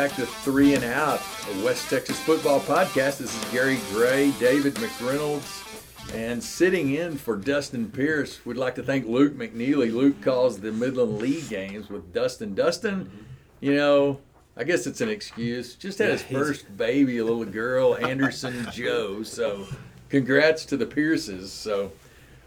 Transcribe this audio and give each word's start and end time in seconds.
back 0.00 0.16
to 0.16 0.24
Three 0.24 0.74
and 0.74 0.82
Out, 0.82 1.20
a 1.52 1.62
West 1.62 1.90
Texas 1.90 2.18
football 2.18 2.58
podcast. 2.60 3.18
This 3.18 3.36
is 3.36 3.52
Gary 3.52 3.78
Gray, 3.92 4.30
David 4.40 4.74
McReynolds, 4.76 5.62
and 6.14 6.42
sitting 6.42 6.94
in 6.94 7.18
for 7.18 7.36
Dustin 7.36 7.90
Pierce. 7.90 8.40
We'd 8.46 8.56
like 8.56 8.74
to 8.76 8.82
thank 8.82 9.06
Luke 9.06 9.34
McNeely. 9.34 9.92
Luke 9.92 10.22
calls 10.22 10.58
the 10.58 10.72
Midland 10.72 11.18
League 11.18 11.50
games 11.50 11.90
with 11.90 12.14
Dustin. 12.14 12.54
Dustin, 12.54 13.10
you 13.60 13.74
know, 13.74 14.18
I 14.56 14.64
guess 14.64 14.86
it's 14.86 15.02
an 15.02 15.10
excuse. 15.10 15.74
Just 15.74 15.98
had 15.98 16.08
his 16.08 16.22
first 16.22 16.74
baby, 16.78 17.18
a 17.18 17.24
little 17.24 17.44
girl, 17.44 17.94
Anderson 17.94 18.68
Joe. 18.72 19.22
So, 19.22 19.66
congrats 20.08 20.64
to 20.64 20.78
the 20.78 20.86
Pierces. 20.86 21.52
So, 21.52 21.92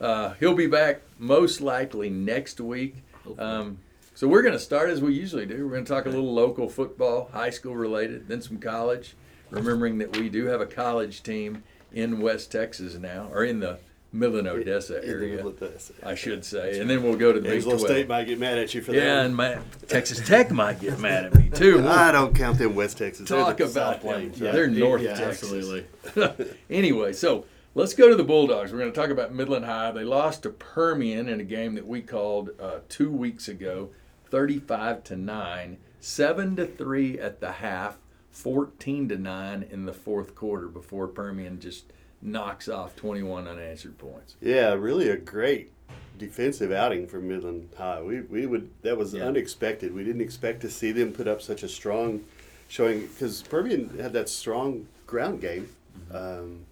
uh, 0.02 0.34
he'll 0.40 0.56
be 0.56 0.66
back 0.66 1.02
most 1.20 1.62
likely 1.62 2.10
next 2.10 2.60
week. 2.60 2.96
Um, 3.38 3.78
so 4.16 4.28
we're 4.28 4.42
going 4.42 4.54
to 4.54 4.60
start 4.60 4.90
as 4.90 5.02
we 5.02 5.14
usually 5.14 5.46
do. 5.46 5.66
We're 5.66 5.74
going 5.74 5.86
to 5.86 5.92
talk 5.94 6.06
a 6.06 6.10
little 6.10 6.34
local 6.34 6.70
football, 6.70 7.30
high 7.32 7.50
school 7.50 7.76
related, 7.76 8.28
then 8.28 8.42
some 8.42 8.58
college. 8.58 9.16
Remembering 9.50 10.00
that 10.00 10.18
we 10.18 10.30
do 10.30 10.46
have 10.48 10.62
a 10.62 10.66
college 10.66 11.22
team 11.22 11.64
in 11.94 12.20
West 12.22 12.52
Texas 12.52 12.96
now, 12.96 13.30
or 13.32 13.44
in 13.44 13.60
the 13.60 13.78
Midland 14.12 14.48
Odessa 14.48 15.04
area, 15.04 15.44
Odessa. 15.44 15.94
I 16.04 16.14
should 16.14 16.46
say. 16.46 16.80
And 16.80 16.88
then 16.90 17.02
we'll 17.02 17.16
go 17.16 17.34
to 17.34 17.40
the 17.40 17.50
Big 17.50 17.64
12. 17.64 17.82
State 17.82 18.08
might 18.08 18.26
get 18.26 18.40
mad 18.40 18.60
at 18.60 18.74
you 18.74 18.82
for 18.82 18.92
that. 18.92 18.98
Yeah, 18.98 19.18
one. 19.18 19.26
and 19.26 19.36
my, 19.36 19.58
Texas 19.88 20.26
Tech 20.26 20.52
might 20.52 20.80
get 20.80 21.00
mad 21.00 21.26
at 21.26 21.36
me 21.36 21.50
too. 21.50 21.78
We'll 21.78 21.88
I 21.90 22.12
don't 22.12 22.36
count 22.36 22.60
them 22.60 22.76
West 22.76 23.00
Texas. 23.00 23.28
They're 23.28 23.40
talk 23.40 23.58
the 23.58 23.66
about 23.66 24.02
them. 24.04 24.32
Yeah. 24.36 24.52
They're 24.52 24.68
North 24.68 25.02
Yeah, 25.02 25.16
Texas. 25.16 25.52
Absolutely. 25.52 26.56
anyway, 26.70 27.14
so 27.14 27.46
let's 27.74 27.96
go 27.96 28.08
to 28.08 28.16
the 28.16 28.24
Bulldogs. 28.24 28.72
We're 28.72 28.80
going 28.80 28.92
to 28.92 29.00
talk 29.00 29.10
about 29.10 29.34
Midland 29.34 29.66
High. 29.66 29.92
They 29.92 30.04
lost 30.04 30.44
to 30.44 30.52
Permian 30.52 31.28
in 31.28 31.40
a 31.40 31.44
game 31.46 31.74
that 31.74 31.88
we 31.88 32.02
called 32.02 32.52
uh, 32.60 32.80
two 32.90 33.12
weeks 33.12 33.48
ago, 33.48 33.90
35 34.38 35.04
to 35.04 35.16
nine, 35.16 35.78
seven 36.00 36.56
to 36.56 36.66
three 36.66 37.20
at 37.20 37.40
the 37.40 37.52
half, 37.52 38.00
14 38.32 39.08
to 39.10 39.16
nine 39.16 39.64
in 39.70 39.86
the 39.86 39.94
fourth 39.94 40.34
quarter 40.34 40.68
before 40.68 41.08
Permian 41.08 41.60
just 41.60 41.94
knocks 42.20 42.68
off 42.68 42.96
21 42.96 43.48
unanswered 43.48 43.96
points. 44.00 44.36
Yeah, 44.42 44.74
really 44.74 45.08
a 45.10 45.18
great 45.18 45.70
defensive 46.18 46.72
outing 46.72 47.06
for 47.06 47.20
Midland 47.20 47.70
High. 47.78 48.02
We 48.02 48.22
we 48.22 48.48
would 48.48 48.72
that 48.82 48.98
was 48.98 49.14
Yeah. 49.14 49.26
unexpected. 49.28 49.94
We 49.94 50.04
didn't 50.04 50.22
expect 50.22 50.62
to 50.62 50.70
see 50.72 50.92
them 50.92 51.12
put 51.14 51.28
up 51.28 51.40
such 51.40 51.62
a 51.62 51.70
strong 51.70 52.24
showing 52.70 53.02
because 53.02 53.44
Permian 53.44 54.00
had 54.00 54.14
that 54.14 54.30
strong 54.30 54.88
ground 55.06 55.42
game 55.42 55.70
Mm-hmm. 56.12 56.16
um, 56.16 56.66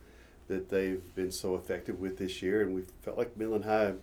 that 0.47 0.69
they've 0.69 1.03
been 1.13 1.31
so 1.31 1.55
effective 1.55 1.99
with 1.99 2.17
this 2.17 2.41
year, 2.41 2.63
and 2.63 2.73
we 2.73 2.81
felt 3.03 3.19
like 3.19 3.37
Midland 3.37 3.65
High. 3.65 3.93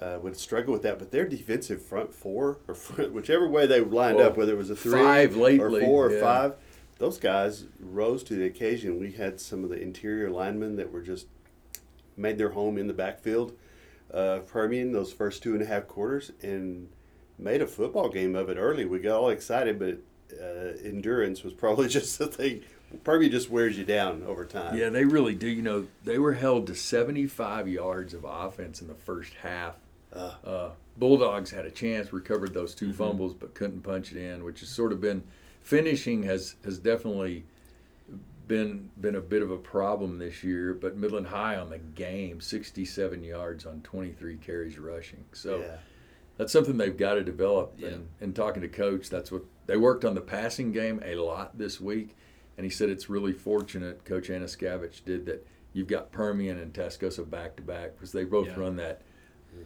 Uh, 0.00 0.18
would 0.22 0.34
struggle 0.34 0.72
with 0.72 0.80
that, 0.80 0.98
but 0.98 1.10
their 1.10 1.28
defensive 1.28 1.82
front 1.82 2.14
four 2.14 2.56
or 2.66 2.74
front, 2.74 3.12
whichever 3.14 3.46
way 3.46 3.66
they 3.66 3.80
lined 3.80 4.16
Well, 4.16 4.28
up, 4.28 4.36
whether 4.38 4.52
it 4.52 4.56
was 4.56 4.70
a 4.70 4.76
three 4.76 4.92
five 4.92 5.36
lately, 5.36 5.58
or 5.60 5.78
four 5.78 6.06
or 6.06 6.12
yeah. 6.14 6.20
five, 6.20 6.54
those 6.98 7.18
guys 7.18 7.66
rose 7.78 8.22
to 8.24 8.34
the 8.34 8.46
occasion. 8.46 8.98
We 8.98 9.12
had 9.12 9.40
some 9.40 9.62
of 9.62 9.68
the 9.68 9.78
interior 9.78 10.30
linemen 10.30 10.76
that 10.76 10.90
were 10.90 11.02
just 11.02 11.26
made 12.16 12.38
their 12.38 12.50
home 12.50 12.78
in 12.78 12.86
the 12.86 12.94
backfield 12.94 13.52
of 14.10 14.46
Permian 14.46 14.92
those 14.92 15.12
first 15.12 15.42
two 15.42 15.52
and 15.52 15.62
a 15.62 15.66
half 15.66 15.86
quarters 15.86 16.32
and 16.42 16.88
made 17.38 17.62
a 17.62 17.66
football 17.66 18.08
game 18.08 18.34
of 18.34 18.48
it 18.48 18.56
early. 18.56 18.84
We 18.84 18.98
got 18.98 19.18
all 19.18 19.30
excited, 19.30 19.78
but 19.78 19.98
uh, 20.40 20.76
endurance 20.84 21.42
was 21.42 21.52
probably 21.52 21.88
just 21.98 22.18
the 22.18 22.26
thing. 22.26 22.62
Permian 23.04 23.30
just 23.30 23.50
wears 23.50 23.78
you 23.78 23.84
down 23.84 24.22
over 24.26 24.44
time. 24.44 24.76
Yeah, 24.76 24.88
they 24.88 25.04
really 25.04 25.34
do. 25.34 25.46
You 25.46 25.62
know, 25.62 25.86
they 26.04 26.18
were 26.18 26.34
held 26.34 26.66
to 26.66 26.74
75 26.74 27.68
yards 27.68 28.14
of 28.14 28.24
offense 28.24 28.80
in 28.80 28.88
the 28.88 28.94
first 28.94 29.34
half. 29.42 29.76
Uh. 30.12 30.34
Uh, 30.44 30.70
Bulldogs 30.96 31.50
had 31.50 31.64
a 31.64 31.70
chance, 31.70 32.12
recovered 32.12 32.52
those 32.52 32.74
2 32.74 32.92
fumbles, 32.92 33.32
but 33.32 33.54
couldn't 33.54 33.80
punch 33.82 34.12
it 34.12 34.18
in, 34.18 34.44
which 34.44 34.60
has 34.60 34.68
sort 34.68 34.92
of 34.92 35.00
been 35.00 35.22
finishing 35.62 36.22
has 36.24 36.56
has 36.64 36.78
definitely 36.78 37.44
been 38.48 38.90
been 39.00 39.14
a 39.14 39.20
bit 39.20 39.42
of 39.42 39.50
a 39.50 39.56
problem 39.56 40.18
this 40.18 40.42
year. 40.42 40.74
But 40.74 40.96
Midland 40.96 41.28
High 41.28 41.56
on 41.56 41.70
the 41.70 41.78
game, 41.78 42.40
67 42.40 43.22
yards 43.22 43.64
on 43.66 43.80
23 43.82 44.36
carries 44.36 44.78
rushing. 44.78 45.24
So 45.32 45.60
Yeah. 45.60 45.76
that's 46.36 46.52
something 46.52 46.76
they've 46.76 46.96
got 46.96 47.14
to 47.14 47.22
develop. 47.24 47.74
Yeah. 47.78 47.88
And, 47.90 48.08
and 48.20 48.34
talking 48.36 48.62
to 48.62 48.68
coach, 48.68 49.08
that's 49.08 49.30
what 49.30 49.44
they 49.66 49.76
worked 49.76 50.04
on 50.04 50.14
the 50.14 50.20
passing 50.20 50.72
game 50.72 51.00
a 51.04 51.14
lot 51.14 51.56
this 51.56 51.80
week. 51.80 52.16
And 52.58 52.64
he 52.64 52.70
said 52.70 52.90
it's 52.90 53.08
really 53.08 53.32
fortunate, 53.32 54.04
Coach 54.04 54.28
Anaskavich 54.28 55.04
did 55.04 55.24
that. 55.26 55.46
You've 55.72 55.86
got 55.86 56.10
Permian 56.10 56.58
and 56.58 56.72
Tascosa 56.74 57.28
back 57.30 57.54
to 57.56 57.62
back 57.62 57.94
because 57.94 58.10
they 58.10 58.24
both 58.24 58.48
Yeah. 58.48 58.58
run 58.60 58.76
that, 58.76 59.02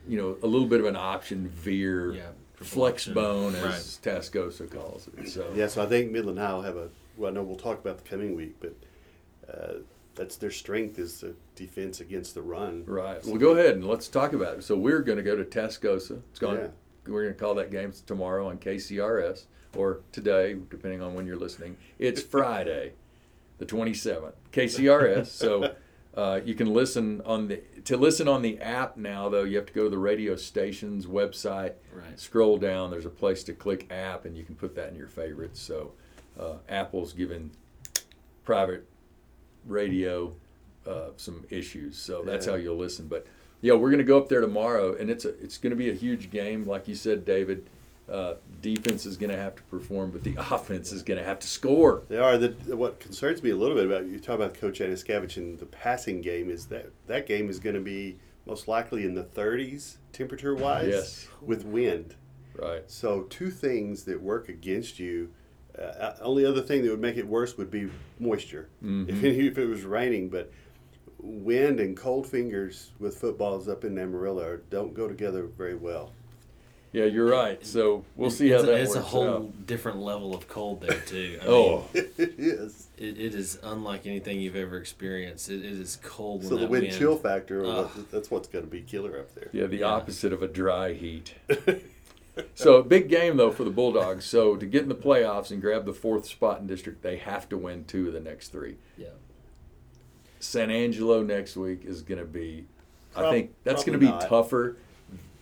you 0.06 0.18
know, 0.18 0.36
a 0.42 0.46
little 0.46 0.66
bit 0.68 0.80
of 0.80 0.86
an 0.86 0.96
option 0.96 1.48
veer, 1.48 2.12
Yeah, 2.14 2.28
flex 2.56 3.06
bone 3.06 3.54
as 3.54 3.98
Tascosa 4.02 4.70
calls 4.70 5.08
it. 5.16 5.28
So 5.28 5.50
Yeah, 5.54 5.66
so 5.66 5.82
I 5.82 5.86
think 5.86 6.12
Midland 6.12 6.38
High 6.38 6.52
will 6.54 6.62
have 6.62 6.76
a. 6.76 6.88
Well, 7.16 7.30
I 7.30 7.34
know 7.34 7.42
we'll 7.42 7.56
talk 7.56 7.78
about 7.78 7.98
the 7.98 8.08
coming 8.08 8.34
week, 8.34 8.56
but 8.60 8.74
uh, 9.52 9.74
that's 10.14 10.36
their 10.36 10.50
strength 10.50 10.98
is 10.98 11.20
the 11.20 11.34
defense 11.54 12.00
against 12.00 12.34
the 12.34 12.42
run. 12.42 12.84
Right. 12.86 13.24
Well, 13.24 13.36
go 13.36 13.52
ahead 13.52 13.76
and 13.76 13.86
let's 13.86 14.08
talk 14.08 14.32
about 14.32 14.58
it. 14.58 14.64
So 14.64 14.76
we're 14.76 15.00
going 15.00 15.18
to 15.18 15.22
go 15.22 15.36
to 15.36 15.44
Tascosa. 15.44 16.20
It's 16.30 16.38
going. 16.38 16.58
Yeah. 16.58 16.68
We're 17.06 17.22
going 17.22 17.34
to 17.34 17.40
call 17.40 17.54
that 17.56 17.70
game 17.70 17.92
tomorrow 18.06 18.48
on 18.48 18.56
KCRS 18.56 19.44
or 19.76 20.00
today, 20.10 20.56
depending 20.70 21.02
on 21.02 21.14
when 21.14 21.26
you're 21.26 21.36
listening. 21.36 21.76
It's 21.98 22.22
Friday, 22.22 22.92
the 23.58 23.66
27th. 23.66 24.32
KCRS. 24.52 25.26
so 25.26 25.74
uh, 26.16 26.40
you 26.44 26.54
can 26.54 26.72
listen 26.72 27.20
on 27.24 27.48
the 27.48 27.60
to 27.84 27.96
listen 27.96 28.28
on 28.28 28.42
the 28.42 28.58
app 28.60 28.96
now. 28.96 29.28
Though 29.28 29.44
you 29.44 29.56
have 29.56 29.66
to 29.66 29.72
go 29.72 29.84
to 29.84 29.90
the 29.90 29.98
radio 29.98 30.36
station's 30.36 31.06
website. 31.06 31.74
Right. 31.92 32.18
Scroll 32.18 32.58
down. 32.58 32.90
There's 32.90 33.06
a 33.06 33.10
place 33.10 33.42
to 33.44 33.52
click 33.52 33.90
app, 33.92 34.24
and 34.24 34.36
you 34.36 34.44
can 34.44 34.54
put 34.54 34.74
that 34.76 34.90
in 34.90 34.96
your 34.96 35.08
favorites. 35.08 35.60
So 35.60 35.92
uh, 36.38 36.54
Apple's 36.68 37.12
given 37.12 37.50
private 38.44 38.86
radio 39.66 40.34
uh, 40.86 41.08
some 41.16 41.44
issues. 41.50 41.96
So 41.96 42.22
that's 42.22 42.46
Yeah. 42.46 42.52
how 42.52 42.58
you'll 42.58 42.76
listen. 42.76 43.08
But 43.08 43.26
yeah, 43.60 43.72
we're 43.72 43.90
going 43.90 43.98
to 43.98 44.04
go 44.04 44.18
up 44.18 44.28
there 44.28 44.40
tomorrow, 44.42 44.94
and 44.94 45.08
it's 45.10 45.24
a, 45.24 45.30
it's 45.42 45.56
going 45.58 45.70
to 45.70 45.76
be 45.76 45.90
a 45.90 45.94
huge 45.94 46.30
game, 46.30 46.64
like 46.66 46.86
you 46.86 46.94
said, 46.94 47.24
David. 47.24 47.66
Uh, 48.10 48.34
defense 48.60 49.06
is 49.06 49.16
going 49.16 49.30
to 49.30 49.36
have 49.36 49.56
to 49.56 49.62
perform, 49.64 50.10
but 50.10 50.22
the 50.24 50.34
offense 50.50 50.92
is 50.92 51.02
going 51.02 51.18
to 51.18 51.24
have 51.24 51.38
to 51.38 51.46
score. 51.46 52.02
They 52.08 52.18
are. 52.18 52.36
The, 52.36 52.48
what 52.76 53.00
concerns 53.00 53.42
me 53.42 53.50
a 53.50 53.56
little 53.56 53.74
bit 53.76 53.86
about 53.86 54.06
you 54.06 54.18
talk 54.20 54.36
about 54.36 54.54
Coach 54.54 54.80
Anaskavich 54.80 55.36
and 55.38 55.58
the 55.58 55.64
passing 55.66 56.20
game 56.20 56.50
is 56.50 56.66
that 56.66 56.90
that 57.06 57.26
game 57.26 57.48
is 57.48 57.58
going 57.58 57.74
to 57.76 57.80
be 57.80 58.18
most 58.46 58.68
likely 58.68 59.04
in 59.06 59.14
the 59.14 59.24
30s 59.24 59.96
temperature 60.12 60.54
wise 60.54 60.88
Yes. 60.88 61.28
with 61.40 61.64
wind. 61.64 62.14
Right. 62.56 62.82
So 62.88 63.22
two 63.22 63.50
things 63.50 64.04
that 64.04 64.20
work 64.20 64.48
against 64.50 64.98
you. 64.98 65.30
Uh, 65.78 66.14
only 66.20 66.44
other 66.46 66.60
thing 66.62 66.82
that 66.84 66.90
would 66.90 67.00
make 67.00 67.16
it 67.16 67.26
worse 67.26 67.56
would 67.56 67.70
be 67.70 67.88
moisture. 68.20 68.68
Mhm. 68.84 69.08
If, 69.08 69.24
if 69.24 69.58
it 69.58 69.66
was 69.66 69.82
raining, 69.84 70.28
but 70.28 70.52
wind 71.18 71.80
and 71.80 71.96
cold 71.96 72.26
fingers 72.26 72.92
with 72.98 73.16
footballs 73.16 73.66
up 73.68 73.84
in 73.84 73.98
Amarillo 73.98 74.60
don't 74.70 74.94
go 74.94 75.08
together 75.08 75.44
very 75.46 75.74
well. 75.74 76.12
Yeah, 76.94 77.06
you're 77.06 77.28
right. 77.28 77.64
So 77.66 78.04
we'll 78.14 78.30
see 78.30 78.50
how 78.50 78.58
it's 78.58 78.66
that 78.66 78.70
a, 78.72 78.76
it's 78.76 78.94
works 78.94 79.00
a 79.00 79.08
whole 79.08 79.28
out. 79.28 79.66
different 79.66 79.98
level 79.98 80.32
of 80.32 80.46
cold 80.46 80.80
there 80.80 81.00
too. 81.00 81.40
I 81.42 81.46
Oh, 81.48 81.88
mean, 81.92 82.04
it 82.16 82.34
is. 82.38 82.86
it, 82.96 83.18
it 83.18 83.34
is 83.34 83.58
unlike 83.64 84.06
anything 84.06 84.40
you've 84.40 84.54
ever 84.54 84.78
experienced. 84.78 85.50
It, 85.50 85.64
it 85.64 85.72
is 85.72 85.98
cold. 86.04 86.44
So 86.44 86.50
when 86.50 86.56
the 86.56 86.60
that 86.66 86.70
wind 86.70 86.84
wind 86.84 86.96
chill 86.96 87.16
factor, 87.16 87.64
ah. 87.66 87.90
Ugh. 87.96 88.06
that's 88.12 88.30
what's 88.30 88.46
going 88.46 88.64
to 88.64 88.70
be 88.70 88.80
killer 88.80 89.18
up 89.18 89.34
there. 89.34 89.48
yeah, 89.52 89.66
the 89.66 89.78
Yeah. 89.78 89.86
opposite 89.86 90.32
of 90.32 90.42
a 90.42 90.48
dry 90.48 90.92
heat. 90.94 91.34
So 92.56 92.82
big 92.82 93.08
game 93.08 93.36
though 93.36 93.52
for 93.52 93.62
the 93.62 93.70
Bulldogs. 93.70 94.24
So 94.24 94.56
to 94.56 94.66
get 94.66 94.82
in 94.82 94.88
the 94.88 94.94
playoffs 94.96 95.52
and 95.52 95.60
grab 95.60 95.84
the 95.86 95.92
fourth 95.92 96.26
spot 96.26 96.58
in 96.60 96.66
district, 96.66 97.00
they 97.02 97.16
have 97.18 97.48
to 97.50 97.56
win 97.56 97.84
two 97.84 98.08
of 98.08 98.12
the 98.12 98.18
next 98.18 98.48
three. 98.48 98.74
Yeah. 98.98 99.10
San 100.40 100.68
Angelo 100.68 101.22
next 101.22 101.56
week 101.56 101.84
is 101.84 102.02
going 102.02 102.18
to 102.18 102.24
be, 102.26 102.66
I 103.14 103.30
think 103.30 103.54
that's 103.62 103.84
going 103.84 103.98
to 103.98 104.04
be 104.04 104.10
not. 104.10 104.22
tougher 104.28 104.76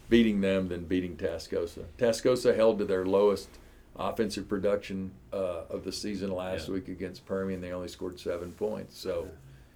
beating 0.08 0.40
them 0.40 0.69
than 0.69 0.84
beating 0.84 1.16
Tascosa. 1.16 1.84
Tascosa 1.99 2.54
held 2.54 2.78
to 2.78 2.84
their 2.84 3.04
lowest 3.06 3.49
offensive 3.96 4.49
production 4.49 5.12
uh, 5.32 5.62
of 5.70 5.84
the 5.84 5.93
season 5.93 6.31
last 6.31 6.69
Yeah. 6.69 6.75
week 6.75 6.88
against 6.88 7.25
Permian. 7.26 7.60
They 7.60 7.72
only 7.72 7.88
scored 7.88 8.19
seven 8.19 8.52
points. 8.52 8.99
So 8.99 9.28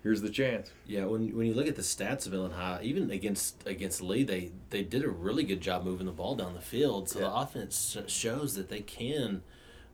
here's 0.03 0.23
the 0.23 0.31
chance. 0.31 0.71
Yeah, 0.87 1.05
when, 1.05 1.35
when 1.37 1.47
you 1.47 1.55
look 1.55 1.67
at 1.69 1.77
the 1.77 1.83
stats 1.83 2.27
of 2.27 2.33
Illinois 2.35 2.55
High, 2.55 2.81
even 2.83 3.11
against 3.11 3.67
against 3.67 4.01
Lee, 4.03 4.23
they 4.25 4.53
they 4.71 4.83
did 4.83 5.05
a 5.05 5.09
really 5.09 5.45
good 5.45 5.61
job 5.61 5.85
moving 5.85 6.07
the 6.07 6.13
ball 6.13 6.35
down 6.35 6.55
the 6.55 6.61
field. 6.61 7.09
So 7.11 7.19
the 7.21 7.33
offense 7.35 7.97
shows 8.07 8.55
that 8.55 8.69
they 8.69 8.81
can 8.81 9.43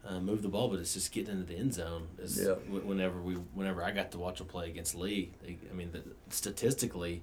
uh, 0.04 0.18
move 0.20 0.42
the 0.42 0.48
ball, 0.48 0.68
but 0.68 0.80
it's 0.80 0.94
just 0.94 1.12
getting 1.12 1.34
into 1.34 1.44
the 1.46 1.56
end 1.58 1.74
zone. 1.74 2.08
Is 2.18 2.40
Yeah. 2.44 2.54
Whenever 2.70 3.20
we 3.20 3.34
whenever 3.34 3.82
I 3.82 3.90
got 3.90 4.10
to 4.12 4.18
watch 4.18 4.40
a 4.40 4.44
play 4.44 4.68
against 4.68 4.94
Lee, 4.94 5.32
they, 5.42 5.58
I 5.70 5.74
mean, 5.74 5.90
the, 5.92 6.02
statistically, 6.30 7.22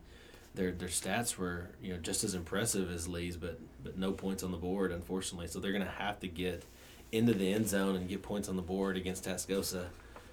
their 0.55 0.71
their 0.71 0.89
stats 0.89 1.37
were 1.37 1.69
you 1.81 1.93
know 1.93 1.99
just 1.99 2.23
as 2.23 2.33
impressive 2.33 2.91
as 2.91 3.07
Lee's, 3.07 3.37
but 3.37 3.59
but 3.83 3.97
no 3.97 4.11
points 4.11 4.43
on 4.43 4.51
the 4.51 4.57
board, 4.57 4.91
unfortunately. 4.91 5.47
So 5.47 5.59
they're 5.59 5.71
going 5.71 5.85
to 5.85 5.89
have 5.91 6.19
to 6.21 6.27
get 6.27 6.63
into 7.11 7.33
the 7.33 7.53
end 7.53 7.67
zone 7.67 7.95
and 7.95 8.07
get 8.07 8.21
points 8.21 8.49
on 8.49 8.55
the 8.55 8.61
board 8.61 8.97
against 8.97 9.25
Tascosa. 9.25 9.85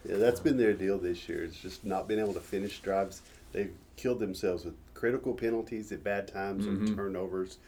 Yeah, 0.09 0.17
that's 0.17 0.41
been 0.41 0.57
their 0.57 0.73
deal 0.75 0.99
this 0.99 1.29
year. 1.29 1.45
It's 1.45 1.59
just 1.59 1.85
not 1.85 2.07
being 2.09 2.21
able 2.21 2.35
to 2.35 2.41
finish 2.41 2.81
drives. 2.81 3.23
They've 3.53 3.73
killed 3.97 4.21
themselves 4.21 4.65
with 4.65 4.75
critical 4.95 5.33
penalties 5.33 5.91
at 5.93 6.05
bad 6.05 6.29
times 6.29 6.67
Mhm. 6.67 6.93
or 6.93 6.95
turnovers. 6.97 7.59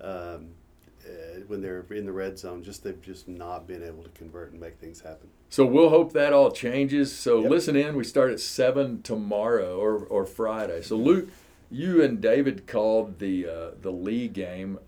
Um, 0.00 0.48
uh, 1.06 1.40
when 1.48 1.60
they're 1.60 1.84
in 1.90 2.06
the 2.06 2.12
red 2.12 2.38
zone, 2.38 2.62
just 2.62 2.82
they've 2.82 3.00
just 3.02 3.28
not 3.28 3.66
been 3.66 3.82
able 3.82 4.02
to 4.02 4.08
convert 4.10 4.52
and 4.52 4.60
make 4.60 4.78
things 4.78 5.00
happen. 5.00 5.28
So 5.50 5.66
we'll 5.66 5.90
hope 5.90 6.12
that 6.14 6.32
all 6.32 6.50
changes. 6.50 7.12
So 7.12 7.42
Yep. 7.42 7.50
listen 7.50 7.76
in. 7.76 7.94
We 7.96 8.04
start 8.04 8.32
at 8.32 8.40
seven 8.40 9.02
tomorrow 9.02 9.78
or, 9.78 9.98
or 10.06 10.24
Friday. 10.24 10.80
So 10.82 10.96
Luke, 10.96 11.28
you 11.70 12.02
and 12.02 12.20
David 12.20 12.66
called 12.66 13.18
the 13.18 13.46
uh, 13.46 13.70
the 13.80 13.90
Lee 13.90 14.28
game 14.28 14.78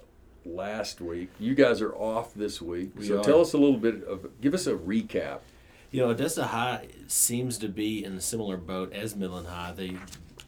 last 0.44 1.00
week. 1.00 1.30
You 1.38 1.54
guys 1.54 1.80
are 1.80 1.94
off 1.94 2.34
this 2.34 2.62
week. 2.62 2.90
We 2.96 3.08
so 3.08 3.20
are. 3.20 3.24
tell 3.24 3.40
us 3.40 3.52
a 3.52 3.58
little 3.58 3.78
bit 3.78 4.04
of 4.04 4.40
give 4.40 4.54
us 4.54 4.66
a 4.66 4.74
recap. 4.74 5.40
You 5.90 6.02
know, 6.02 6.10
Odessa 6.10 6.44
High 6.48 6.88
seems 7.06 7.58
to 7.58 7.68
be 7.68 8.04
in 8.04 8.14
a 8.14 8.20
similar 8.20 8.56
boat 8.56 8.92
as 8.92 9.16
Midland 9.16 9.46
High. 9.46 9.72
They, 9.72 9.96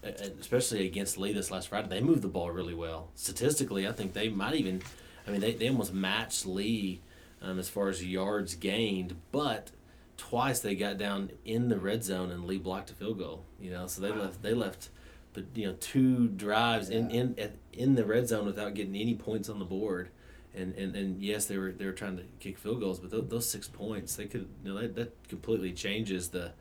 especially 0.03 0.87
against 0.87 1.19
Lee 1.19 1.33
this 1.33 1.51
last 1.51 1.69
Friday, 1.69 1.89
they 1.89 2.01
moved 2.01 2.23
the 2.23 2.29
ball 2.29 2.51
really 2.51 2.75
well. 2.75 3.11
Statistically, 3.15 3.87
I 3.87 3.93
think 3.93 4.13
they 4.13 4.29
might 4.29 4.55
even, 4.55 4.83
I 5.27 5.31
mean, 5.31 5.41
they, 5.41 5.55
they 5.55 5.69
almost 5.69 5.95
matched 5.95 6.45
Lee 6.45 7.01
um, 7.41 7.59
as 7.59 7.69
far 7.69 7.89
as 7.89 8.05
yards 8.05 8.55
gained, 8.55 9.17
but 9.33 9.71
twice 10.17 10.61
they 10.61 10.75
got 10.75 10.99
down 10.99 11.31
in 11.45 11.69
the 11.69 11.79
red 11.79 12.05
zone 12.05 12.31
and 12.31 12.45
Lee 12.45 12.59
blocked 12.59 12.91
a 12.91 12.95
field 12.95 13.19
goal. 13.19 13.45
You 13.61 13.71
know, 13.71 13.87
so 13.87 14.03
they 14.03 14.11
left 14.11 14.43
they 14.43 14.53
left, 14.55 14.91
but 15.39 15.45
you 15.55 15.69
know, 15.69 15.77
two 15.79 16.29
drives 16.29 16.91
in 16.91 17.11
in 17.11 17.53
in 17.73 17.95
the 17.95 18.05
red 18.05 18.29
zone 18.29 18.45
without 18.47 18.75
getting 18.75 18.97
any 18.97 19.15
points 19.15 19.49
on 19.49 19.59
the 19.59 19.65
board. 19.65 20.11
And, 20.55 20.75
and, 20.75 20.97
and 20.97 21.23
yes, 21.23 21.47
they 21.47 21.57
were 21.57 21.71
they 21.71 21.85
were 21.85 21.93
trying 21.93 22.17
to 22.17 22.25
kick 22.41 22.59
field 22.59 22.81
goals, 22.81 22.99
but 22.99 23.11
those, 23.11 23.29
those 23.29 23.49
six 23.49 23.69
points 23.69 24.17
they 24.17 24.27
could 24.27 24.49
you 24.65 24.75
know 24.75 24.81
that, 24.81 24.97
that 24.97 25.29
completely 25.29 25.73
changes 25.73 26.31
the, 26.31 26.53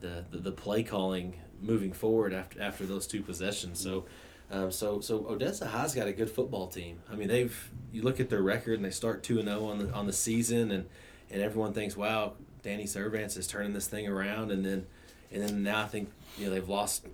the 0.00 0.24
the 0.30 0.38
the 0.38 0.52
play 0.52 0.84
calling 0.84 1.40
moving 1.60 1.92
forward 1.92 2.32
after 2.32 2.60
after 2.62 2.86
those 2.86 3.08
two 3.08 3.22
possessions. 3.22 3.80
So, 3.80 4.04
um, 4.52 4.70
so 4.70 5.00
so 5.00 5.26
Odessa 5.28 5.66
High's 5.66 5.94
got 5.94 6.06
a 6.06 6.12
good 6.12 6.30
football 6.30 6.68
team. 6.68 7.00
I 7.10 7.16
mean, 7.16 7.26
they've 7.26 7.70
you 7.90 8.02
look 8.02 8.20
at 8.20 8.30
their 8.30 8.42
record 8.42 8.74
and 8.74 8.84
they 8.84 8.90
start 8.90 9.24
two 9.24 9.40
and 9.40 9.48
zero 9.48 9.64
on 9.64 9.78
the 9.78 9.92
on 9.92 10.06
the 10.06 10.12
season, 10.12 10.70
and 10.70 10.86
and 11.30 11.42
everyone 11.42 11.72
thinks, 11.72 11.96
wow, 11.96 12.34
Danny 12.62 12.86
Servants 12.86 13.36
is 13.36 13.48
turning 13.48 13.72
this 13.72 13.88
thing 13.88 14.06
around, 14.06 14.52
and 14.52 14.64
then 14.64 14.86
and 15.32 15.42
then 15.42 15.62
now 15.62 15.82
I 15.82 15.86
think 15.86 16.10
you 16.38 16.46
know 16.46 16.52
they've 16.52 16.68
lost 16.68 17.06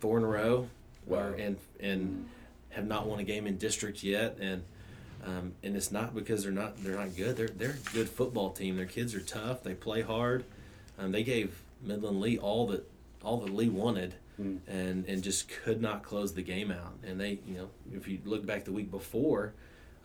four 0.00 0.18
in 0.18 0.24
a 0.24 0.28
row, 0.28 0.68
Wow. 1.06 1.18
or, 1.18 1.32
and 1.34 1.56
and 1.80 2.28
have 2.70 2.86
not 2.86 3.06
won 3.06 3.18
a 3.18 3.24
game 3.24 3.46
in 3.46 3.56
district 3.58 4.02
yet, 4.02 4.38
and. 4.40 4.62
Um, 5.26 5.54
and 5.64 5.74
it's 5.74 5.90
not 5.90 6.14
because 6.14 6.44
they're 6.44 6.52
not 6.52 6.76
they're 6.84 6.94
not 6.94 7.16
good. 7.16 7.36
They're 7.36 7.48
they're 7.48 7.76
a 7.84 7.92
good 7.92 8.08
football 8.08 8.50
team. 8.50 8.76
Their 8.76 8.86
kids 8.86 9.16
are 9.16 9.20
tough. 9.20 9.64
They 9.64 9.74
play 9.74 10.00
hard. 10.00 10.44
Um, 10.96 11.10
they 11.10 11.24
gave 11.24 11.60
Midland 11.82 12.20
Lee 12.20 12.38
all 12.38 12.68
that 12.68 12.88
all 13.24 13.38
that 13.38 13.52
Lee 13.52 13.68
wanted, 13.68 14.14
Mm. 14.40 14.58
and 14.68 15.04
and 15.06 15.20
just 15.20 15.48
could 15.48 15.82
not 15.82 16.04
close 16.04 16.34
the 16.34 16.42
game 16.42 16.70
out. 16.70 16.94
And 17.04 17.20
they 17.20 17.40
you 17.48 17.54
know 17.56 17.68
if 17.92 18.06
you 18.06 18.20
look 18.24 18.46
back 18.46 18.64
the 18.64 18.70
week 18.70 18.92
before, 18.92 19.54